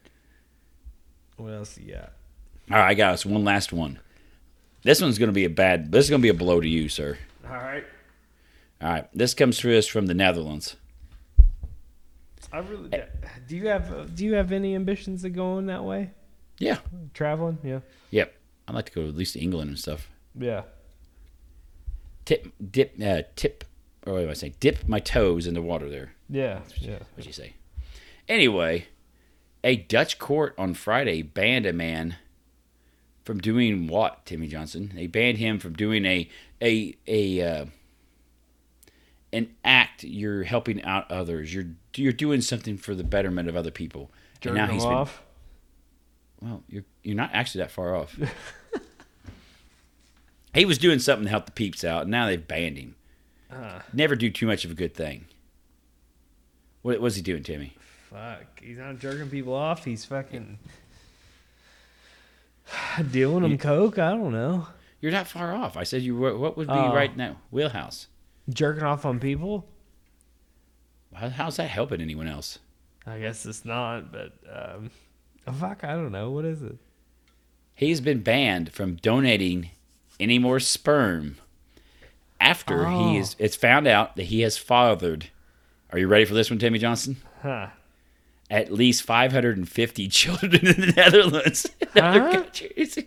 What 1.36 1.52
else 1.52 1.78
you 1.78 1.92
got? 1.94 2.12
all 2.70 2.78
right, 2.78 2.96
guys, 2.96 3.24
one 3.26 3.44
last 3.44 3.72
one. 3.72 4.00
This 4.86 5.02
one's 5.02 5.18
going 5.18 5.30
to 5.30 5.34
be 5.34 5.44
a 5.44 5.50
bad. 5.50 5.90
This 5.90 6.04
is 6.04 6.10
going 6.10 6.20
to 6.20 6.22
be 6.22 6.28
a 6.28 6.34
blow 6.34 6.60
to 6.60 6.68
you, 6.68 6.88
sir. 6.88 7.18
All 7.44 7.56
right. 7.56 7.84
All 8.80 8.88
right, 8.88 9.08
this 9.12 9.34
comes 9.34 9.58
to 9.58 9.76
us 9.76 9.88
from 9.88 10.06
the 10.06 10.14
Netherlands. 10.14 10.76
I 12.52 12.58
really 12.58 12.90
do. 13.48 13.56
You 13.56 13.66
have 13.66 14.14
do 14.14 14.24
you 14.24 14.34
have 14.34 14.52
any 14.52 14.76
ambitions 14.76 15.24
of 15.24 15.32
going 15.32 15.66
that 15.66 15.82
way? 15.82 16.12
Yeah, 16.60 16.78
Traveling? 17.14 17.58
Yeah. 17.64 17.80
yep. 18.10 18.36
I'd 18.68 18.76
like 18.76 18.86
to 18.86 18.92
go 18.92 19.08
at 19.08 19.16
least 19.16 19.32
to 19.32 19.40
England 19.40 19.70
and 19.70 19.78
stuff. 19.78 20.08
Yeah. 20.38 20.62
Tip, 22.24 22.52
dip, 22.70 22.94
uh, 23.02 23.22
tip 23.34 23.64
or 24.06 24.12
what 24.12 24.20
do 24.20 24.30
I 24.30 24.34
say? 24.34 24.54
Dip 24.60 24.86
my 24.86 25.00
toes 25.00 25.48
in 25.48 25.54
the 25.54 25.62
water 25.62 25.90
there. 25.90 26.12
Yeah, 26.30 26.60
yeah. 26.78 26.98
What'd 27.14 27.26
you 27.26 27.32
say? 27.32 27.54
Anyway, 28.28 28.86
a 29.64 29.74
Dutch 29.74 30.20
court 30.20 30.54
on 30.56 30.74
Friday 30.74 31.22
banned 31.22 31.66
a 31.66 31.72
man 31.72 32.16
from 33.26 33.40
doing 33.40 33.88
what, 33.88 34.24
Timmy 34.24 34.46
Johnson? 34.46 34.92
They 34.94 35.08
banned 35.08 35.38
him 35.38 35.58
from 35.58 35.72
doing 35.72 36.06
a 36.06 36.28
a 36.62 36.96
a 37.08 37.40
uh, 37.42 37.66
an 39.32 39.50
act. 39.64 40.04
You're 40.04 40.44
helping 40.44 40.82
out 40.84 41.10
others. 41.10 41.52
You're 41.52 41.66
you're 41.96 42.12
doing 42.12 42.40
something 42.40 42.78
for 42.78 42.94
the 42.94 43.02
betterment 43.02 43.48
of 43.48 43.56
other 43.56 43.72
people. 43.72 44.12
Jerking 44.40 44.58
and 44.60 44.68
now 44.68 44.72
he's 44.72 44.84
been 44.84 44.92
off. 44.94 45.22
well. 46.40 46.62
You're 46.68 46.84
you're 47.02 47.16
not 47.16 47.30
actually 47.32 47.62
that 47.62 47.72
far 47.72 47.96
off. 47.96 48.16
he 50.54 50.64
was 50.64 50.78
doing 50.78 51.00
something 51.00 51.24
to 51.24 51.30
help 51.30 51.46
the 51.46 51.52
peeps 51.52 51.82
out, 51.82 52.02
and 52.02 52.12
now 52.12 52.26
they've 52.26 52.46
banned 52.46 52.78
him. 52.78 52.94
Uh, 53.50 53.80
Never 53.92 54.14
do 54.14 54.30
too 54.30 54.46
much 54.46 54.64
of 54.64 54.70
a 54.70 54.74
good 54.74 54.94
thing. 54.94 55.26
What 56.82 57.00
was 57.00 57.16
he 57.16 57.22
doing, 57.22 57.42
Timmy? 57.42 57.72
fuck. 58.08 58.60
He's 58.62 58.78
not 58.78 59.00
jerking 59.00 59.28
people 59.30 59.52
off. 59.52 59.84
He's 59.84 60.04
fucking 60.04 60.58
dealing 63.10 63.42
them 63.42 63.52
You- 63.52 63.58
coke. 63.58 63.98
I 63.98 64.10
don't 64.10 64.32
know. 64.32 64.68
You're 65.00 65.12
not 65.12 65.26
far 65.28 65.54
off. 65.54 65.76
I 65.76 65.82
said 65.84 66.02
you 66.02 66.16
were. 66.16 66.36
What 66.36 66.56
would 66.56 66.66
be 66.68 66.72
Oh. 66.72 66.94
right 66.94 67.14
now? 67.16 67.36
Wheelhouse. 67.50 68.08
Jerking 68.48 68.82
off 68.82 69.04
on 69.04 69.20
people. 69.20 69.66
How, 71.14 71.28
how's 71.30 71.56
that 71.56 71.68
helping 71.68 72.00
anyone 72.00 72.26
else? 72.28 72.58
I 73.06 73.18
guess 73.20 73.46
it's 73.46 73.64
not, 73.64 74.10
but 74.12 74.32
um, 74.52 74.90
oh, 75.46 75.52
fuck. 75.52 75.84
I 75.84 75.92
don't 75.92 76.12
know. 76.12 76.30
What 76.30 76.44
is 76.44 76.62
it? 76.62 76.76
He's 77.74 78.00
been 78.00 78.20
banned 78.22 78.72
from 78.72 78.96
donating 78.96 79.70
any 80.18 80.38
more 80.38 80.58
sperm 80.60 81.36
after 82.40 82.86
Oh. 82.86 83.10
he 83.12 83.18
is. 83.18 83.36
It's 83.38 83.56
found 83.56 83.86
out 83.86 84.16
that 84.16 84.24
he 84.24 84.40
has 84.40 84.56
fathered. 84.58 85.28
Are 85.90 85.98
you 85.98 86.08
ready 86.08 86.24
for 86.24 86.34
this 86.34 86.50
one, 86.50 86.58
Timmy 86.58 86.78
Johnson? 86.78 87.16
Huh? 87.42 87.68
At 88.50 88.72
least 88.72 89.02
550 89.02 90.08
children 90.10 90.66
in 90.66 90.80
the 90.80 90.92
Netherlands 90.96 91.66
and 91.94 92.04
other 92.04 92.20
Huh? 92.20 92.32
countries. 92.32 92.98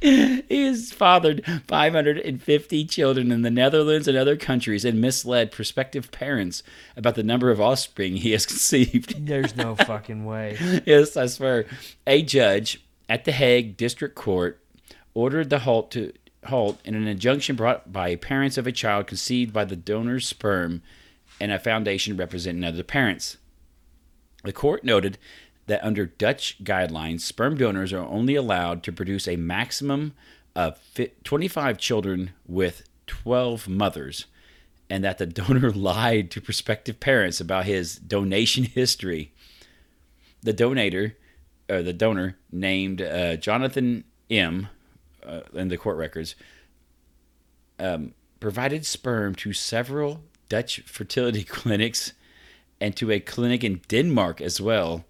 He 0.00 0.64
has 0.64 0.90
fathered 0.92 1.44
550 1.68 2.84
children 2.86 3.30
in 3.30 3.42
the 3.42 3.50
Netherlands 3.52 4.08
and 4.08 4.18
other 4.18 4.36
countries 4.36 4.84
and 4.84 5.00
misled 5.00 5.52
prospective 5.52 6.10
parents 6.10 6.64
about 6.96 7.14
the 7.14 7.22
number 7.22 7.50
of 7.52 7.60
offspring 7.60 8.16
he 8.16 8.32
has 8.32 8.44
conceived. 8.52 9.26
There's 9.26 9.54
no 9.54 9.76
fucking 9.76 10.24
way. 10.24 10.82
yes, 10.86 11.16
I 11.16 11.26
swear. 11.26 11.66
A 12.06 12.22
judge 12.22 12.82
at 13.08 13.24
the 13.24 13.32
Hague 13.32 13.76
District 13.76 14.16
Court 14.16 14.60
ordered 15.14 15.50
the 15.50 15.60
halt 15.60 15.92
to 15.92 16.12
halt 16.46 16.80
in 16.84 16.96
an 16.96 17.06
injunction 17.06 17.54
brought 17.54 17.92
by 17.92 18.16
parents 18.16 18.58
of 18.58 18.66
a 18.66 18.72
child 18.72 19.06
conceived 19.06 19.52
by 19.52 19.64
the 19.64 19.76
donor's 19.76 20.26
sperm 20.26 20.82
and 21.40 21.52
a 21.52 21.60
foundation 21.60 22.16
representing 22.16 22.64
other 22.64 22.82
parents. 22.82 23.36
The 24.42 24.52
court 24.52 24.84
noted 24.84 25.18
that 25.66 25.84
under 25.84 26.06
Dutch 26.06 26.62
guidelines, 26.64 27.20
sperm 27.20 27.56
donors 27.56 27.92
are 27.92 28.04
only 28.04 28.34
allowed 28.34 28.82
to 28.84 28.92
produce 28.92 29.28
a 29.28 29.36
maximum 29.36 30.14
of 30.54 30.78
25 31.24 31.78
children 31.78 32.30
with 32.46 32.82
12 33.06 33.68
mothers, 33.68 34.26
and 34.90 35.04
that 35.04 35.18
the 35.18 35.26
donor 35.40 35.70
lied 35.70 36.30
to 36.32 36.40
prospective 36.40 37.00
parents 37.00 37.40
about 37.40 37.64
his 37.64 37.96
donation 37.96 38.64
history. 38.64 39.32
The 40.42 40.52
donator, 40.52 41.14
or 41.70 41.82
the 41.82 41.92
donor, 41.92 42.36
named 42.50 43.00
uh, 43.00 43.36
Jonathan 43.36 44.04
M. 44.28 44.68
Uh, 45.24 45.42
in 45.54 45.68
the 45.68 45.78
court 45.78 45.96
records, 45.96 46.34
um, 47.78 48.12
provided 48.40 48.84
sperm 48.84 49.36
to 49.36 49.52
several 49.52 50.24
Dutch 50.48 50.80
fertility 50.80 51.44
clinics 51.48 52.12
and 52.82 52.96
to 52.96 53.12
a 53.12 53.20
clinic 53.20 53.62
in 53.62 53.80
Denmark 53.86 54.40
as 54.40 54.60
well 54.60 55.04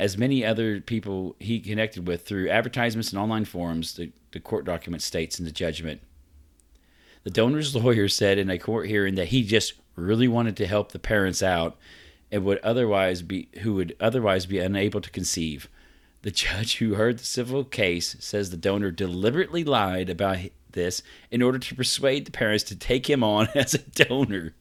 as 0.00 0.18
many 0.18 0.44
other 0.44 0.80
people 0.80 1.36
he 1.38 1.60
connected 1.60 2.08
with 2.08 2.26
through 2.26 2.50
advertisements 2.50 3.10
and 3.12 3.20
online 3.20 3.44
forums, 3.44 3.94
the, 3.94 4.10
the 4.32 4.40
court 4.40 4.64
document 4.64 5.00
states 5.00 5.38
in 5.38 5.44
the 5.44 5.52
judgment. 5.52 6.02
The 7.22 7.30
donor's 7.30 7.74
lawyer 7.82 8.08
said 8.08 8.36
in 8.36 8.50
a 8.50 8.58
court 8.58 8.88
hearing 8.88 9.14
that 9.14 9.28
he 9.28 9.44
just 9.44 9.74
really 9.94 10.26
wanted 10.26 10.56
to 10.56 10.66
help 10.66 10.90
the 10.90 10.98
parents 10.98 11.40
out 11.40 11.78
and 12.32 12.44
would 12.44 12.58
otherwise 12.58 13.22
be 13.22 13.48
who 13.62 13.74
would 13.74 13.94
otherwise 14.00 14.44
be 14.44 14.58
unable 14.58 15.00
to 15.00 15.10
conceive. 15.10 15.68
The 16.22 16.32
judge 16.32 16.78
who 16.78 16.94
heard 16.94 17.18
the 17.18 17.24
civil 17.24 17.62
case 17.62 18.16
says 18.18 18.50
the 18.50 18.56
donor 18.56 18.90
deliberately 18.90 19.62
lied 19.62 20.10
about 20.10 20.38
this 20.72 21.00
in 21.30 21.42
order 21.42 21.60
to 21.60 21.74
persuade 21.76 22.24
the 22.24 22.32
parents 22.32 22.64
to 22.64 22.76
take 22.76 23.08
him 23.08 23.22
on 23.22 23.48
as 23.54 23.72
a 23.72 23.78
donor. 23.78 24.54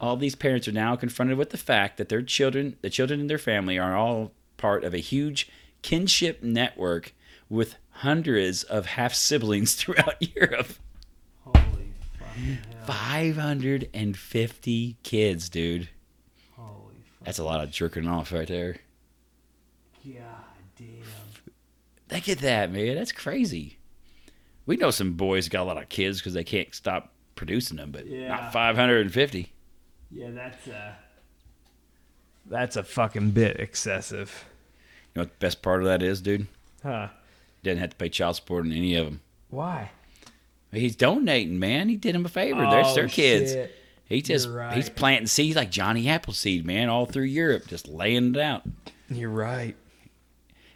All 0.00 0.16
these 0.16 0.34
parents 0.34 0.68
are 0.68 0.72
now 0.72 0.96
confronted 0.96 1.38
with 1.38 1.50
the 1.50 1.56
fact 1.58 1.96
that 1.96 2.08
their 2.08 2.22
children, 2.22 2.76
the 2.82 2.90
children 2.90 3.20
in 3.20 3.26
their 3.26 3.38
family, 3.38 3.78
are 3.78 3.96
all 3.96 4.32
part 4.56 4.84
of 4.84 4.94
a 4.94 4.98
huge 4.98 5.48
kinship 5.82 6.42
network 6.42 7.12
with 7.48 7.76
hundreds 7.90 8.62
of 8.62 8.86
half 8.86 9.14
siblings 9.14 9.74
throughout 9.74 10.16
Europe. 10.34 10.68
Holy 11.44 11.92
hell. 12.18 12.86
550 12.86 14.96
kids, 15.02 15.48
dude. 15.48 15.88
Holy 16.56 16.94
fuck. 17.18 17.24
That's 17.24 17.38
a 17.38 17.44
lot 17.44 17.62
of 17.62 17.70
jerking 17.70 18.06
off 18.06 18.32
right 18.32 18.48
there. 18.48 18.76
God 20.04 20.14
damn. 20.78 20.86
Look 22.10 22.28
at 22.28 22.38
that, 22.38 22.72
man. 22.72 22.94
That's 22.94 23.12
crazy. 23.12 23.78
We 24.66 24.76
know 24.76 24.90
some 24.90 25.12
boys 25.14 25.48
got 25.48 25.62
a 25.62 25.64
lot 25.64 25.82
of 25.82 25.88
kids 25.88 26.18
because 26.20 26.34
they 26.34 26.44
can't 26.44 26.72
stop 26.74 27.12
producing 27.34 27.76
them, 27.76 27.90
but 27.90 28.06
Yeah. 28.06 28.28
not 28.28 28.52
550. 28.52 29.52
Yeah, 30.10 30.30
that's 30.30 30.68
uh 30.68 30.92
That's 32.46 32.76
a 32.76 32.82
fucking 32.82 33.32
bit 33.32 33.58
excessive. 33.58 34.44
You 35.14 35.20
know 35.20 35.22
what 35.22 35.30
the 35.40 35.44
best 35.46 35.62
part 35.62 35.80
of 35.80 35.86
that 35.86 36.02
is, 36.02 36.20
dude? 36.20 36.46
Huh. 36.82 37.08
Didn't 37.62 37.80
have 37.80 37.90
to 37.90 37.96
pay 37.96 38.08
child 38.08 38.36
support 38.36 38.64
in 38.66 38.72
any 38.72 38.94
of 38.96 39.06
them. 39.06 39.20
Why? 39.50 39.90
He's 40.72 40.94
donating, 40.96 41.58
man. 41.58 41.88
He 41.88 41.96
did 41.96 42.14
him 42.14 42.26
a 42.26 42.28
favor. 42.28 42.60
There's 42.70 42.94
their 42.94 43.08
kids. 43.08 43.52
Oh, 43.52 43.54
shit. 43.54 43.74
He 44.08 44.22
just 44.22 44.46
You're 44.46 44.56
right. 44.56 44.76
he's 44.76 44.88
planting 44.90 45.26
seeds 45.26 45.56
like 45.56 45.70
Johnny 45.70 46.08
Appleseed, 46.08 46.64
man, 46.64 46.88
all 46.88 47.06
through 47.06 47.24
Europe, 47.24 47.66
just 47.66 47.88
laying 47.88 48.34
it 48.34 48.40
out. 48.40 48.62
You're 49.08 49.30
right. 49.30 49.74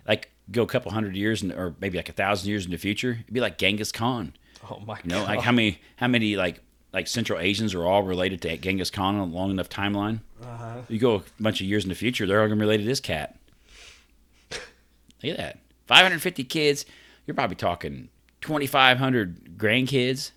Like 0.08 0.30
go 0.50 0.62
a 0.62 0.66
couple 0.66 0.90
hundred 0.90 1.14
years, 1.14 1.42
in, 1.42 1.52
or 1.52 1.74
maybe 1.80 1.96
like 1.96 2.08
a 2.08 2.12
thousand 2.12 2.48
years 2.48 2.64
in 2.64 2.72
the 2.72 2.76
future, 2.78 3.18
it'd 3.22 3.32
be 3.32 3.40
like 3.40 3.56
Genghis 3.58 3.92
Khan. 3.92 4.32
Oh 4.68 4.80
my 4.84 4.98
You 5.04 5.10
know, 5.10 5.20
god. 5.20 5.28
like 5.28 5.40
how 5.42 5.52
many 5.52 5.80
how 5.96 6.08
many 6.08 6.34
like 6.36 6.60
like 6.92 7.06
Central 7.06 7.38
Asians 7.38 7.74
are 7.74 7.84
all 7.84 8.02
related 8.02 8.40
to 8.42 8.56
Genghis 8.56 8.90
Khan 8.90 9.14
on 9.16 9.28
a 9.28 9.32
long 9.32 9.50
enough 9.50 9.68
timeline? 9.68 10.20
uh-huh. 10.42 10.78
You 10.88 10.98
go 10.98 11.14
a 11.16 11.22
bunch 11.38 11.60
of 11.60 11.66
years 11.66 11.84
in 11.84 11.88
the 11.88 11.94
future, 11.94 12.26
they're 12.26 12.40
all 12.40 12.46
gonna 12.48 12.56
be 12.56 12.62
related 12.62 12.82
to 12.84 12.88
this 12.88 13.00
cat. 13.00 13.36
Look 15.22 15.32
at 15.32 15.36
that, 15.36 15.58
550 15.86 16.44
kids. 16.44 16.86
You're 17.26 17.34
probably 17.34 17.56
talking 17.56 18.08
2,500 18.40 19.56
grandkids, 19.58 20.30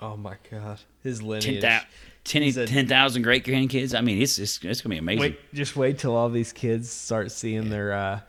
Oh 0.00 0.16
my 0.16 0.34
god. 0.50 0.80
His 1.02 1.18
10,000 1.20 1.28
lineage. 1.46 1.82
10 2.24 2.42
He's 2.42 2.56
a- 2.56 2.66
10,000 2.66 3.22
great 3.22 3.44
grandkids. 3.44 3.96
I 3.96 4.00
mean, 4.00 4.20
it's 4.20 4.38
it's, 4.38 4.62
it's 4.64 4.80
gonna 4.80 4.94
be 4.94 4.98
amazing. 4.98 5.20
Wait, 5.20 5.54
just 5.54 5.76
wait 5.76 5.98
till 5.98 6.16
all 6.16 6.28
these 6.30 6.52
kids 6.52 6.90
start 6.90 7.30
seeing 7.30 7.70
their 7.70 7.92
uh 7.92 8.20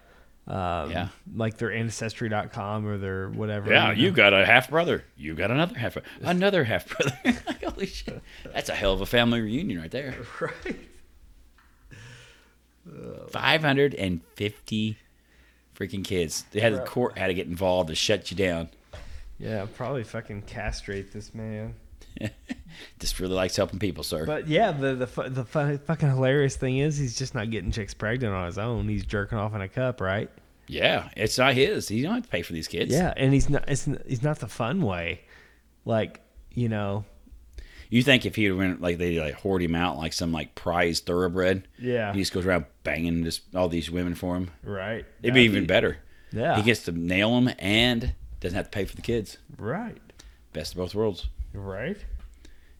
um, 0.47 0.91
Yeah. 0.91 1.07
like 1.35 1.57
their 1.57 1.71
ancestry.com 1.71 2.85
or 2.87 2.97
their 2.97 3.29
whatever. 3.29 3.71
Yeah, 3.71 3.87
know. 3.87 3.91
you 3.93 4.11
got 4.11 4.33
a 4.33 4.45
half 4.45 4.69
brother. 4.69 5.03
You 5.17 5.33
got 5.35 5.51
another 5.51 5.77
half 5.77 5.93
brother. 5.93 6.07
Another 6.21 6.63
half 6.63 6.87
brother. 6.87 7.17
Holy 7.63 7.87
shit. 7.87 8.21
That's 8.53 8.69
a 8.69 8.75
hell 8.75 8.93
of 8.93 9.01
a 9.01 9.05
family 9.05 9.41
reunion 9.41 9.81
right 9.81 9.91
there. 9.91 10.15
right. 10.41 10.77
550 13.31 14.97
freaking 15.75 16.03
kids. 16.03 16.45
They 16.51 16.59
had 16.59 16.73
the 16.73 16.79
court 16.79 17.17
had 17.17 17.27
to 17.27 17.33
get 17.33 17.47
involved 17.47 17.89
to 17.89 17.95
shut 17.95 18.29
you 18.31 18.37
down. 18.37 18.69
Yeah, 19.39 19.65
probably 19.75 20.03
fucking 20.03 20.43
castrate 20.43 21.11
this 21.11 21.33
man. 21.33 21.73
Just 22.99 23.19
really 23.19 23.33
likes 23.35 23.55
helping 23.55 23.79
people, 23.79 24.03
sir. 24.03 24.25
But 24.25 24.47
yeah, 24.47 24.71
the 24.71 24.95
the 24.95 25.07
fu- 25.07 25.29
the 25.29 25.43
fu- 25.45 25.77
fucking 25.77 26.09
hilarious 26.09 26.55
thing 26.55 26.77
is 26.77 26.97
he's 26.97 27.17
just 27.17 27.33
not 27.35 27.49
getting 27.51 27.71
chicks 27.71 27.93
pregnant 27.93 28.33
on 28.33 28.45
his 28.45 28.57
own. 28.57 28.87
He's 28.87 29.05
jerking 29.05 29.37
off 29.37 29.53
in 29.53 29.61
a 29.61 29.67
cup, 29.69 30.01
right? 30.01 30.29
yeah, 30.67 31.09
it's 31.15 31.37
not 31.37 31.53
his. 31.53 31.87
He 31.87 32.01
don't 32.01 32.15
have 32.15 32.23
to 32.23 32.29
pay 32.29 32.41
for 32.41 32.53
these 32.53 32.67
kids. 32.67 32.91
Yeah, 32.91 33.13
and 33.15 33.33
he's 33.33 33.49
not. 33.49 33.65
It's 33.69 33.87
he's 34.07 34.23
not 34.23 34.39
the 34.39 34.47
fun 34.47 34.81
way. 34.81 35.21
Like 35.85 36.21
you 36.51 36.69
know. 36.69 37.05
You 37.89 38.01
think 38.01 38.25
if 38.25 38.35
he 38.35 38.49
went 38.51 38.81
like 38.81 38.97
they 38.97 39.19
like 39.19 39.35
hoard 39.35 39.61
him 39.61 39.75
out 39.75 39.97
like 39.97 40.11
some 40.11 40.31
like 40.31 40.55
prize 40.55 41.01
thoroughbred, 41.01 41.67
Yeah. 41.79 42.11
he 42.13 42.19
just 42.19 42.33
goes 42.33 42.45
around 42.45 42.65
banging 42.83 43.23
just 43.23 43.43
all 43.55 43.69
these 43.69 43.91
women 43.91 44.15
for 44.15 44.35
him. 44.35 44.49
right. 44.63 45.05
It'd 45.21 45.35
be 45.35 45.43
even 45.43 45.65
better. 45.67 45.97
Yeah. 46.31 46.55
He 46.57 46.63
gets 46.63 46.83
to 46.85 46.91
nail 46.91 47.39
them 47.39 47.53
and 47.59 48.15
doesn't 48.39 48.55
have 48.55 48.65
to 48.65 48.71
pay 48.71 48.85
for 48.85 48.95
the 48.95 49.01
kids. 49.03 49.37
right. 49.57 49.97
Best 50.51 50.73
of 50.73 50.77
both 50.79 50.95
worlds. 50.95 51.27
Right. 51.55 51.97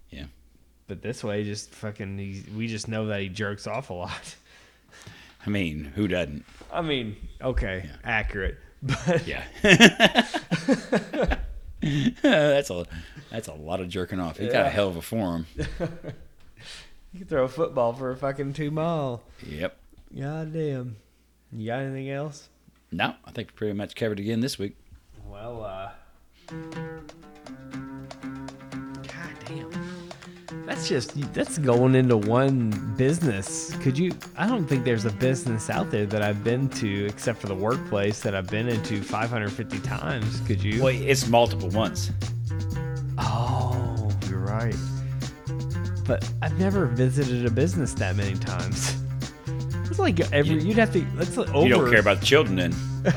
Yeah. 0.09 0.25
But 0.87 1.01
this 1.01 1.23
way, 1.23 1.43
just 1.43 1.71
fucking, 1.73 2.17
he, 2.17 2.43
we 2.55 2.67
just 2.67 2.87
know 2.87 3.07
that 3.07 3.21
he 3.21 3.29
jerks 3.29 3.65
off 3.67 3.89
a 3.89 3.93
lot. 3.93 4.35
I 5.45 5.49
mean, 5.49 5.85
who 5.95 6.07
doesn't? 6.07 6.45
I 6.71 6.81
mean, 6.81 7.15
okay, 7.41 7.89
accurate, 8.03 8.57
but 8.83 9.25
Yeah. 9.27 9.43
that's 12.21 12.69
a 12.69 12.85
that's 13.31 13.47
a 13.47 13.53
lot 13.53 13.79
of 13.79 13.89
jerking 13.89 14.19
off. 14.19 14.37
He 14.37 14.47
got 14.47 14.65
a 14.65 14.69
hell 14.69 14.87
of 14.89 14.95
a 14.97 15.01
form. 15.01 15.45
You 17.13 17.19
can 17.19 17.29
throw 17.29 17.45
a 17.45 17.47
football 17.47 17.93
for 17.93 18.11
a 18.11 18.17
fucking 18.17 18.51
two 18.55 18.71
mile. 18.71 19.23
Yep. 19.47 19.77
God 20.19 20.51
damn. 20.51 20.97
You 21.53 21.67
got 21.67 21.79
anything 21.79 22.09
else? 22.09 22.49
No, 22.91 23.13
I 23.23 23.31
think 23.31 23.51
we 23.51 23.53
pretty 23.55 23.73
much 23.73 23.95
covered 23.95 24.19
again 24.19 24.41
this 24.41 24.59
week. 24.59 24.75
Well, 25.25 25.63
uh. 25.63 25.91
God 29.47 29.69
damn. 29.71 30.65
That's 30.65 30.87
just, 30.87 31.33
that's 31.33 31.57
going 31.57 31.95
into 31.95 32.17
one 32.17 32.69
business. 32.97 33.75
Could 33.81 33.97
you, 33.97 34.11
I 34.37 34.47
don't 34.47 34.65
think 34.67 34.83
there's 34.83 35.05
a 35.05 35.11
business 35.11 35.69
out 35.69 35.91
there 35.91 36.05
that 36.05 36.21
I've 36.21 36.43
been 36.43 36.69
to, 36.69 37.05
except 37.05 37.39
for 37.39 37.47
the 37.47 37.55
workplace, 37.55 38.19
that 38.21 38.35
I've 38.35 38.47
been 38.49 38.67
into 38.67 39.01
550 39.01 39.79
times. 39.79 40.39
Could 40.41 40.63
you? 40.63 40.83
Well, 40.83 40.93
it's 40.95 41.27
multiple 41.27 41.69
ones. 41.69 42.11
Oh, 43.17 44.09
you're 44.29 44.39
right. 44.39 44.75
But 46.05 46.29
I've 46.41 46.57
never 46.59 46.85
visited 46.85 47.45
a 47.45 47.51
business 47.51 47.93
that 47.95 48.15
many 48.15 48.35
times. 48.37 48.95
It's 49.87 49.99
like 49.99 50.19
every, 50.33 50.55
You- 50.55 50.67
you'd 50.69 50.77
have 50.77 50.91
to, 50.91 51.01
that's 51.15 51.37
like 51.37 51.47
over. 51.53 51.65
You 51.65 51.73
don't 51.73 51.89
care 51.89 51.99
about 52.01 52.19
the 52.19 52.25
children 52.25 52.55
then. 52.57 52.75